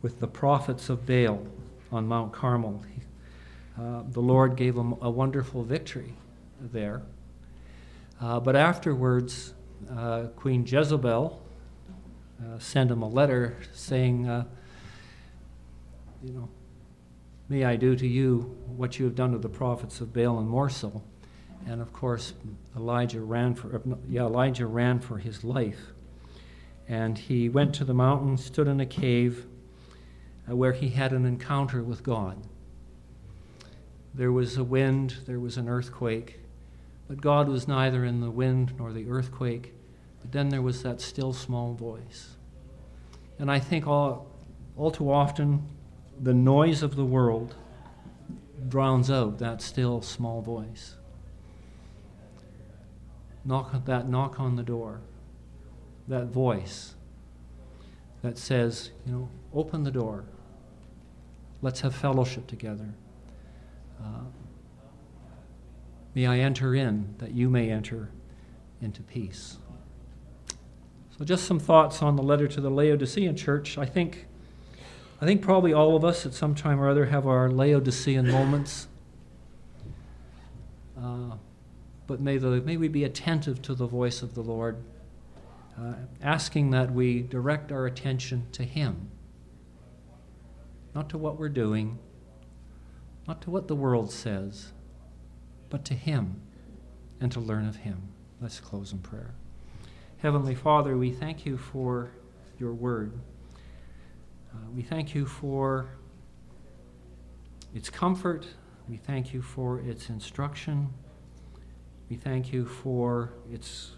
with 0.02 0.20
the 0.20 0.28
prophets 0.28 0.90
of 0.90 1.06
Baal 1.06 1.46
on 1.92 2.08
Mount 2.08 2.32
Carmel, 2.32 2.84
he, 2.94 3.02
uh, 3.82 4.04
the 4.10 4.22
Lord 4.22 4.56
gave 4.56 4.76
him 4.76 4.96
a 5.02 5.10
wonderful 5.10 5.64
victory 5.64 6.14
there. 6.62 7.02
Uh, 8.22 8.40
but 8.40 8.56
afterwards, 8.56 9.54
uh, 9.96 10.24
Queen 10.36 10.66
Jezebel 10.66 11.42
uh, 12.42 12.60
sent 12.60 12.92
him 12.92 13.02
a 13.02 13.08
letter 13.08 13.58
saying, 13.74 14.28
uh, 14.28 14.46
you 16.24 16.34
know, 16.34 16.50
may 17.48 17.64
I 17.64 17.76
do 17.76 17.96
to 17.96 18.08
you 18.08 18.58
what 18.76 19.00
you 19.00 19.06
have 19.06 19.16
done 19.16 19.32
to 19.32 19.38
the 19.38 19.50
prophets 19.50 20.02
of 20.02 20.14
Baal 20.14 20.40
and 20.40 20.48
more 20.48 20.70
so. 20.70 21.02
And 21.68 21.82
of 21.82 21.92
course, 21.94 22.34
Elijah 22.76 23.22
ran 23.22 23.54
for 23.54 23.82
yeah, 24.08 24.22
Elijah 24.22 24.66
ran 24.66 25.00
for 25.00 25.18
his 25.18 25.44
life. 25.44 25.94
And 26.90 27.18
he 27.18 27.48
went 27.48 27.74
to 27.76 27.86
the 27.86 27.94
mountain, 27.94 28.36
stood 28.36 28.68
in 28.68 28.82
a 28.82 28.86
cave 28.86 29.46
uh, 30.50 30.56
where 30.56 30.74
he 30.74 30.90
had 30.90 31.14
an 31.14 31.26
encounter 31.26 31.84
with 31.84 32.04
God. 32.04 32.38
There 34.14 34.32
was 34.32 34.58
a 34.58 34.64
wind, 34.64 35.18
there 35.28 35.40
was 35.40 35.56
an 35.56 35.70
earthquake, 35.70 36.40
but 37.08 37.22
God 37.22 37.48
was 37.48 37.68
neither 37.68 38.04
in 38.04 38.20
the 38.20 38.32
wind 38.32 38.74
nor 38.78 38.92
the 38.92 39.08
earthquake. 39.08 39.74
But 40.20 40.32
then 40.32 40.50
there 40.50 40.62
was 40.64 40.84
that 40.84 41.00
still 41.00 41.32
small 41.32 41.74
voice. 41.74 42.36
And 43.38 43.50
I 43.50 43.60
think 43.60 43.88
all, 43.88 44.28
all 44.76 44.92
too 44.92 45.12
often 45.12 45.68
the 46.22 46.34
noise 46.34 46.84
of 46.84 46.96
the 46.96 47.06
world 47.06 47.56
drowns 48.68 49.10
out 49.10 49.40
that 49.40 49.62
still 49.62 50.02
small 50.02 50.42
voice. 50.42 50.96
Knock 53.46 53.86
that 53.86 54.10
knock 54.10 54.40
on 54.40 54.58
the 54.58 54.64
door, 54.64 55.00
that 56.10 56.28
voice 56.28 56.96
that 58.22 58.38
says, 58.38 58.92
you 59.06 59.14
know, 59.14 59.30
open 59.54 59.84
the 59.84 59.92
door. 59.92 60.26
Let's 61.62 61.80
have 61.82 61.96
fellowship 61.96 62.48
together. 62.48 62.90
Uh, 64.02 64.26
may 66.16 66.26
I 66.26 66.40
enter 66.40 66.76
in 66.76 67.16
that 67.20 67.32
you 67.32 67.50
may 67.50 67.70
enter 67.70 68.10
into 68.82 69.02
peace. 69.02 69.58
So, 71.18 71.26
just 71.26 71.46
some 71.46 71.60
thoughts 71.60 72.02
on 72.02 72.16
the 72.16 72.24
letter 72.24 72.48
to 72.48 72.62
the 72.62 72.70
Laodicean 72.70 73.36
church. 73.36 73.78
I 73.78 73.86
think 73.86 74.26
I 75.22 75.26
think 75.26 75.42
probably 75.42 75.74
all 75.74 75.96
of 75.98 76.06
us 76.06 76.26
at 76.26 76.34
some 76.34 76.56
time 76.56 76.80
or 76.80 76.90
other 76.90 77.06
have 77.08 77.28
our 77.28 77.52
Laodicean 77.52 78.32
moments. 78.32 78.88
Uh, 80.98 81.36
but 82.08 82.22
may, 82.22 82.38
the, 82.38 82.62
may 82.62 82.78
we 82.78 82.88
be 82.88 83.04
attentive 83.04 83.62
to 83.64 83.76
the 83.76 83.86
voice 83.86 84.22
of 84.22 84.34
the 84.34 84.42
Lord, 84.42 84.78
uh, 85.80 85.94
asking 86.22 86.72
that 86.72 86.92
we 86.92 87.22
direct 87.22 87.72
our 87.72 87.86
attention 87.86 88.48
to 88.52 88.64
Him, 88.64 89.10
not 90.94 91.10
to 91.10 91.18
what 91.18 91.40
we're 91.40 91.50
doing, 91.50 92.00
not 93.28 93.42
to 93.44 93.50
what 93.50 93.68
the 93.68 93.76
world 93.76 94.12
says, 94.12 94.74
but 95.70 95.86
to 95.86 95.94
Him 95.94 96.42
and 97.22 97.32
to 97.32 97.40
learn 97.40 97.68
of 97.68 97.78
Him. 97.78 98.10
Let's 98.42 98.60
close 98.60 98.92
in 98.92 99.00
prayer. 99.00 99.36
Heavenly 100.18 100.56
Father, 100.56 100.98
we 100.98 101.12
thank 101.12 101.46
you 101.46 101.58
for 101.58 102.12
your 102.58 102.74
word. 102.74 103.14
Uh, 104.54 104.70
we 104.76 104.82
thank 104.82 105.16
you 105.16 105.26
for 105.26 105.92
its 107.74 107.90
comfort. 107.90 108.48
We 108.90 108.98
thank 108.98 109.34
you 109.34 109.42
for 109.42 109.80
its 109.80 110.10
instruction. 110.10 110.90
We 112.10 112.16
thank 112.16 112.52
you 112.52 112.66
for 112.66 113.34
its 113.52 113.92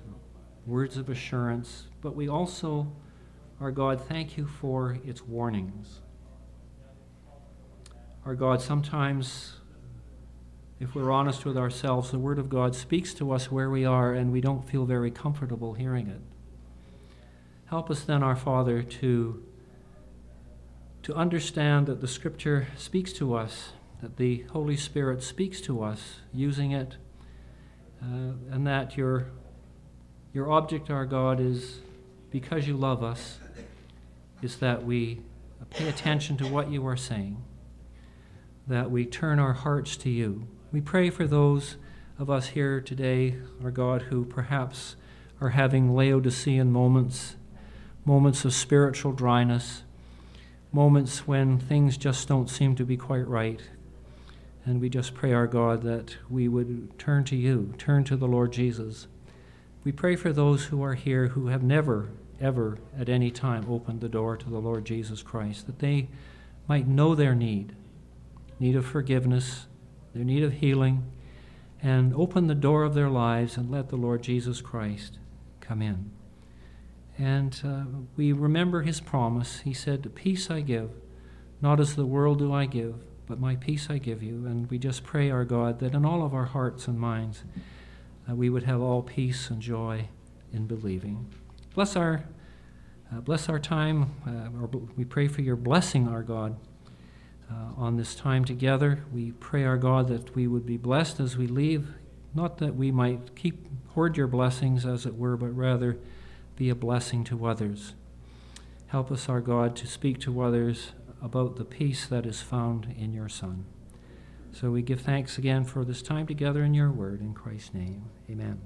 words 0.66 0.98
of 0.98 1.10
assurance. 1.10 1.88
But 2.02 2.16
we 2.16 2.28
also, 2.28 2.92
our 3.60 3.72
God, 3.72 4.02
thank 4.02 4.38
you 4.38 4.48
for 4.48 4.98
its 5.06 5.22
warnings. 5.22 6.02
Our 8.26 8.36
God, 8.36 8.62
sometimes, 8.62 9.54
if 10.80 10.94
we're 10.94 11.12
honest 11.12 11.46
with 11.46 11.58
ourselves, 11.58 12.12
the 12.12 12.20
Word 12.20 12.38
of 12.38 12.50
God 12.50 12.76
speaks 12.76 13.14
to 13.16 13.32
us 13.32 13.52
where 13.52 13.70
we 13.70 13.86
are 13.86 14.14
and 14.14 14.32
we 14.32 14.42
don't 14.42 14.68
feel 14.68 14.86
very 14.86 15.12
comfortable 15.12 15.74
hearing 15.74 16.08
it. 16.08 16.22
Help 17.66 17.90
us 17.90 18.02
then, 18.02 18.22
our 18.22 18.36
Father, 18.36 18.84
to 18.84 19.44
to 21.04 21.16
understand 21.16 21.88
that 21.88 22.00
the 22.00 22.08
Scripture 22.08 22.68
speaks 22.76 23.12
to 23.14 23.34
us, 23.34 23.72
that 24.02 24.18
the 24.18 24.44
Holy 24.52 24.78
Spirit 24.78 25.24
speaks 25.24 25.60
to 25.62 25.84
us 25.84 26.20
using 26.32 26.72
it, 26.72 26.98
uh, 28.02 28.34
and 28.52 28.68
that 28.68 28.98
your, 28.98 29.28
your 30.34 30.52
object, 30.52 30.90
our 30.90 31.06
God, 31.06 31.40
is 31.40 31.80
because 32.30 32.68
you 32.68 32.78
love 32.78 33.04
us, 33.04 33.40
is 34.42 34.58
that 34.58 34.86
we 34.86 35.22
pay 35.70 35.88
attention 35.88 36.38
to 36.38 36.48
what 36.48 36.72
you 36.72 36.86
are 36.88 36.98
saying, 36.98 37.44
that 38.68 38.92
we 38.92 39.06
turn 39.06 39.40
our 39.40 39.54
hearts 39.54 39.96
to 39.98 40.10
you. 40.10 40.48
We 40.72 40.82
pray 40.82 41.10
for 41.10 41.28
those 41.28 41.78
of 42.18 42.30
us 42.30 42.48
here 42.48 42.82
today, 42.82 43.38
our 43.64 43.72
God, 43.72 44.04
who 44.04 44.26
perhaps 44.26 44.96
are 45.40 45.50
having 45.50 45.96
Laodicean 45.96 46.72
moments, 46.72 47.36
moments 48.06 48.46
of 48.46 48.54
spiritual 48.54 49.12
dryness 49.12 49.84
moments 50.72 51.28
when 51.28 51.60
things 51.60 51.98
just 51.98 52.28
don't 52.28 52.50
seem 52.50 52.76
to 52.76 52.86
be 52.86 52.98
quite 52.98 53.28
right. 53.28 53.62
And 54.64 54.80
we 54.80 54.90
just 54.90 55.14
pray, 55.14 55.34
our 55.34 55.48
God, 55.48 55.82
that 55.84 56.18
we 56.30 56.48
would 56.48 56.98
turn 56.98 57.24
to 57.26 57.36
you, 57.36 57.74
turn 57.78 58.04
to 58.06 58.16
the 58.16 58.28
Lord 58.28 58.54
Jesus. 58.54 59.08
We 59.84 59.92
pray 59.92 60.16
for 60.16 60.32
those 60.32 60.66
who 60.66 60.84
are 60.84 60.94
here 60.94 61.30
who 61.30 61.48
have 61.48 61.64
never, 61.64 62.10
ever, 62.40 62.78
at 62.98 63.10
any 63.10 63.32
time 63.32 63.66
opened 63.68 64.02
the 64.02 64.10
door 64.10 64.38
to 64.38 64.50
the 64.50 64.60
Lord 64.60 64.86
Jesus 64.86 65.24
Christ, 65.24 65.66
that 65.66 65.80
they 65.80 66.08
might 66.68 66.88
know 66.88 67.16
their 67.16 67.36
need 67.36 67.76
need 68.62 68.76
of 68.76 68.86
forgiveness, 68.86 69.66
their 70.14 70.24
need 70.24 70.44
of 70.44 70.54
healing, 70.54 71.04
and 71.82 72.14
open 72.14 72.46
the 72.46 72.54
door 72.54 72.84
of 72.84 72.94
their 72.94 73.10
lives 73.10 73.58
and 73.58 73.72
let 73.72 73.90
the 73.90 73.96
Lord 73.96 74.22
Jesus 74.22 74.62
Christ 74.62 75.18
come 75.60 75.82
in. 75.82 76.12
And 77.18 77.60
uh, 77.66 77.84
we 78.16 78.32
remember 78.32 78.84
his 78.84 79.02
promise. 79.02 79.62
He 79.62 79.74
said, 79.74 80.14
Peace 80.14 80.52
I 80.52 80.62
give, 80.62 80.92
not 81.60 81.80
as 81.80 81.96
the 81.96 82.06
world 82.06 82.38
do 82.38 82.54
I 82.54 82.68
give, 82.68 82.96
but 83.26 83.40
my 83.40 83.56
peace 83.56 83.88
I 83.90 83.98
give 83.98 84.22
you. 84.22 84.46
And 84.46 84.70
we 84.70 84.78
just 84.78 85.04
pray, 85.04 85.32
our 85.32 85.44
God, 85.44 85.80
that 85.80 85.96
in 85.96 86.06
all 86.06 86.24
of 86.24 86.36
our 86.36 86.46
hearts 86.46 86.88
and 86.88 87.00
minds, 87.00 87.44
uh, 88.32 88.36
we 88.36 88.50
would 88.50 88.64
have 88.64 88.82
all 88.82 89.02
peace 89.02 89.50
and 89.50 89.62
joy 89.62 90.08
in 90.54 90.68
believing. 90.68 91.34
Bless 91.74 91.96
our, 91.96 92.24
uh, 93.12 93.22
bless 93.22 93.50
our 93.50 93.60
time. 93.60 94.12
Uh, 94.26 94.68
we 94.96 95.06
pray 95.06 95.28
for 95.28 95.42
your 95.42 95.56
blessing, 95.56 96.08
our 96.08 96.24
God, 96.24 96.56
uh, 97.50 97.74
on 97.78 97.98
this 97.98 98.16
time 98.16 98.46
together. 98.46 99.04
We 99.12 99.32
pray, 99.32 99.64
our 99.64 99.78
God, 99.78 100.08
that 100.10 100.36
we 100.36 100.48
would 100.48 100.66
be 100.66 100.78
blessed 100.78 101.20
as 101.20 101.38
we 101.38 101.48
leave, 101.48 101.96
not 102.34 102.58
that 102.60 102.76
we 102.76 102.92
might 102.92 103.36
keep 103.36 103.68
hoard 103.90 104.18
your 104.18 104.28
blessings, 104.28 104.86
as 104.86 105.06
it 105.06 105.16
were, 105.16 105.38
but 105.38 105.56
rather 105.56 105.98
be 106.56 106.70
a 106.70 106.76
blessing 106.76 107.24
to 107.26 107.46
others. 107.46 107.94
Help 108.88 109.12
us, 109.12 109.30
our 109.30 109.42
God, 109.42 109.76
to 109.78 109.88
speak 109.88 110.20
to 110.20 110.42
others 110.42 110.92
about 111.22 111.56
the 111.56 111.66
peace 111.66 112.06
that 112.08 112.26
is 112.26 112.42
found 112.42 112.94
in 112.98 113.14
your 113.14 113.30
Son. 113.30 113.66
So 114.54 114.70
we 114.72 114.82
give 114.82 115.02
thanks 115.02 115.38
again 115.38 115.64
for 115.64 115.86
this 115.86 116.02
time 116.02 116.28
together 116.28 116.64
in 116.64 116.74
your 116.74 116.92
word. 116.92 117.22
In 117.22 117.34
Christ's 117.34 117.74
name, 117.74 118.10
amen. 118.30 118.60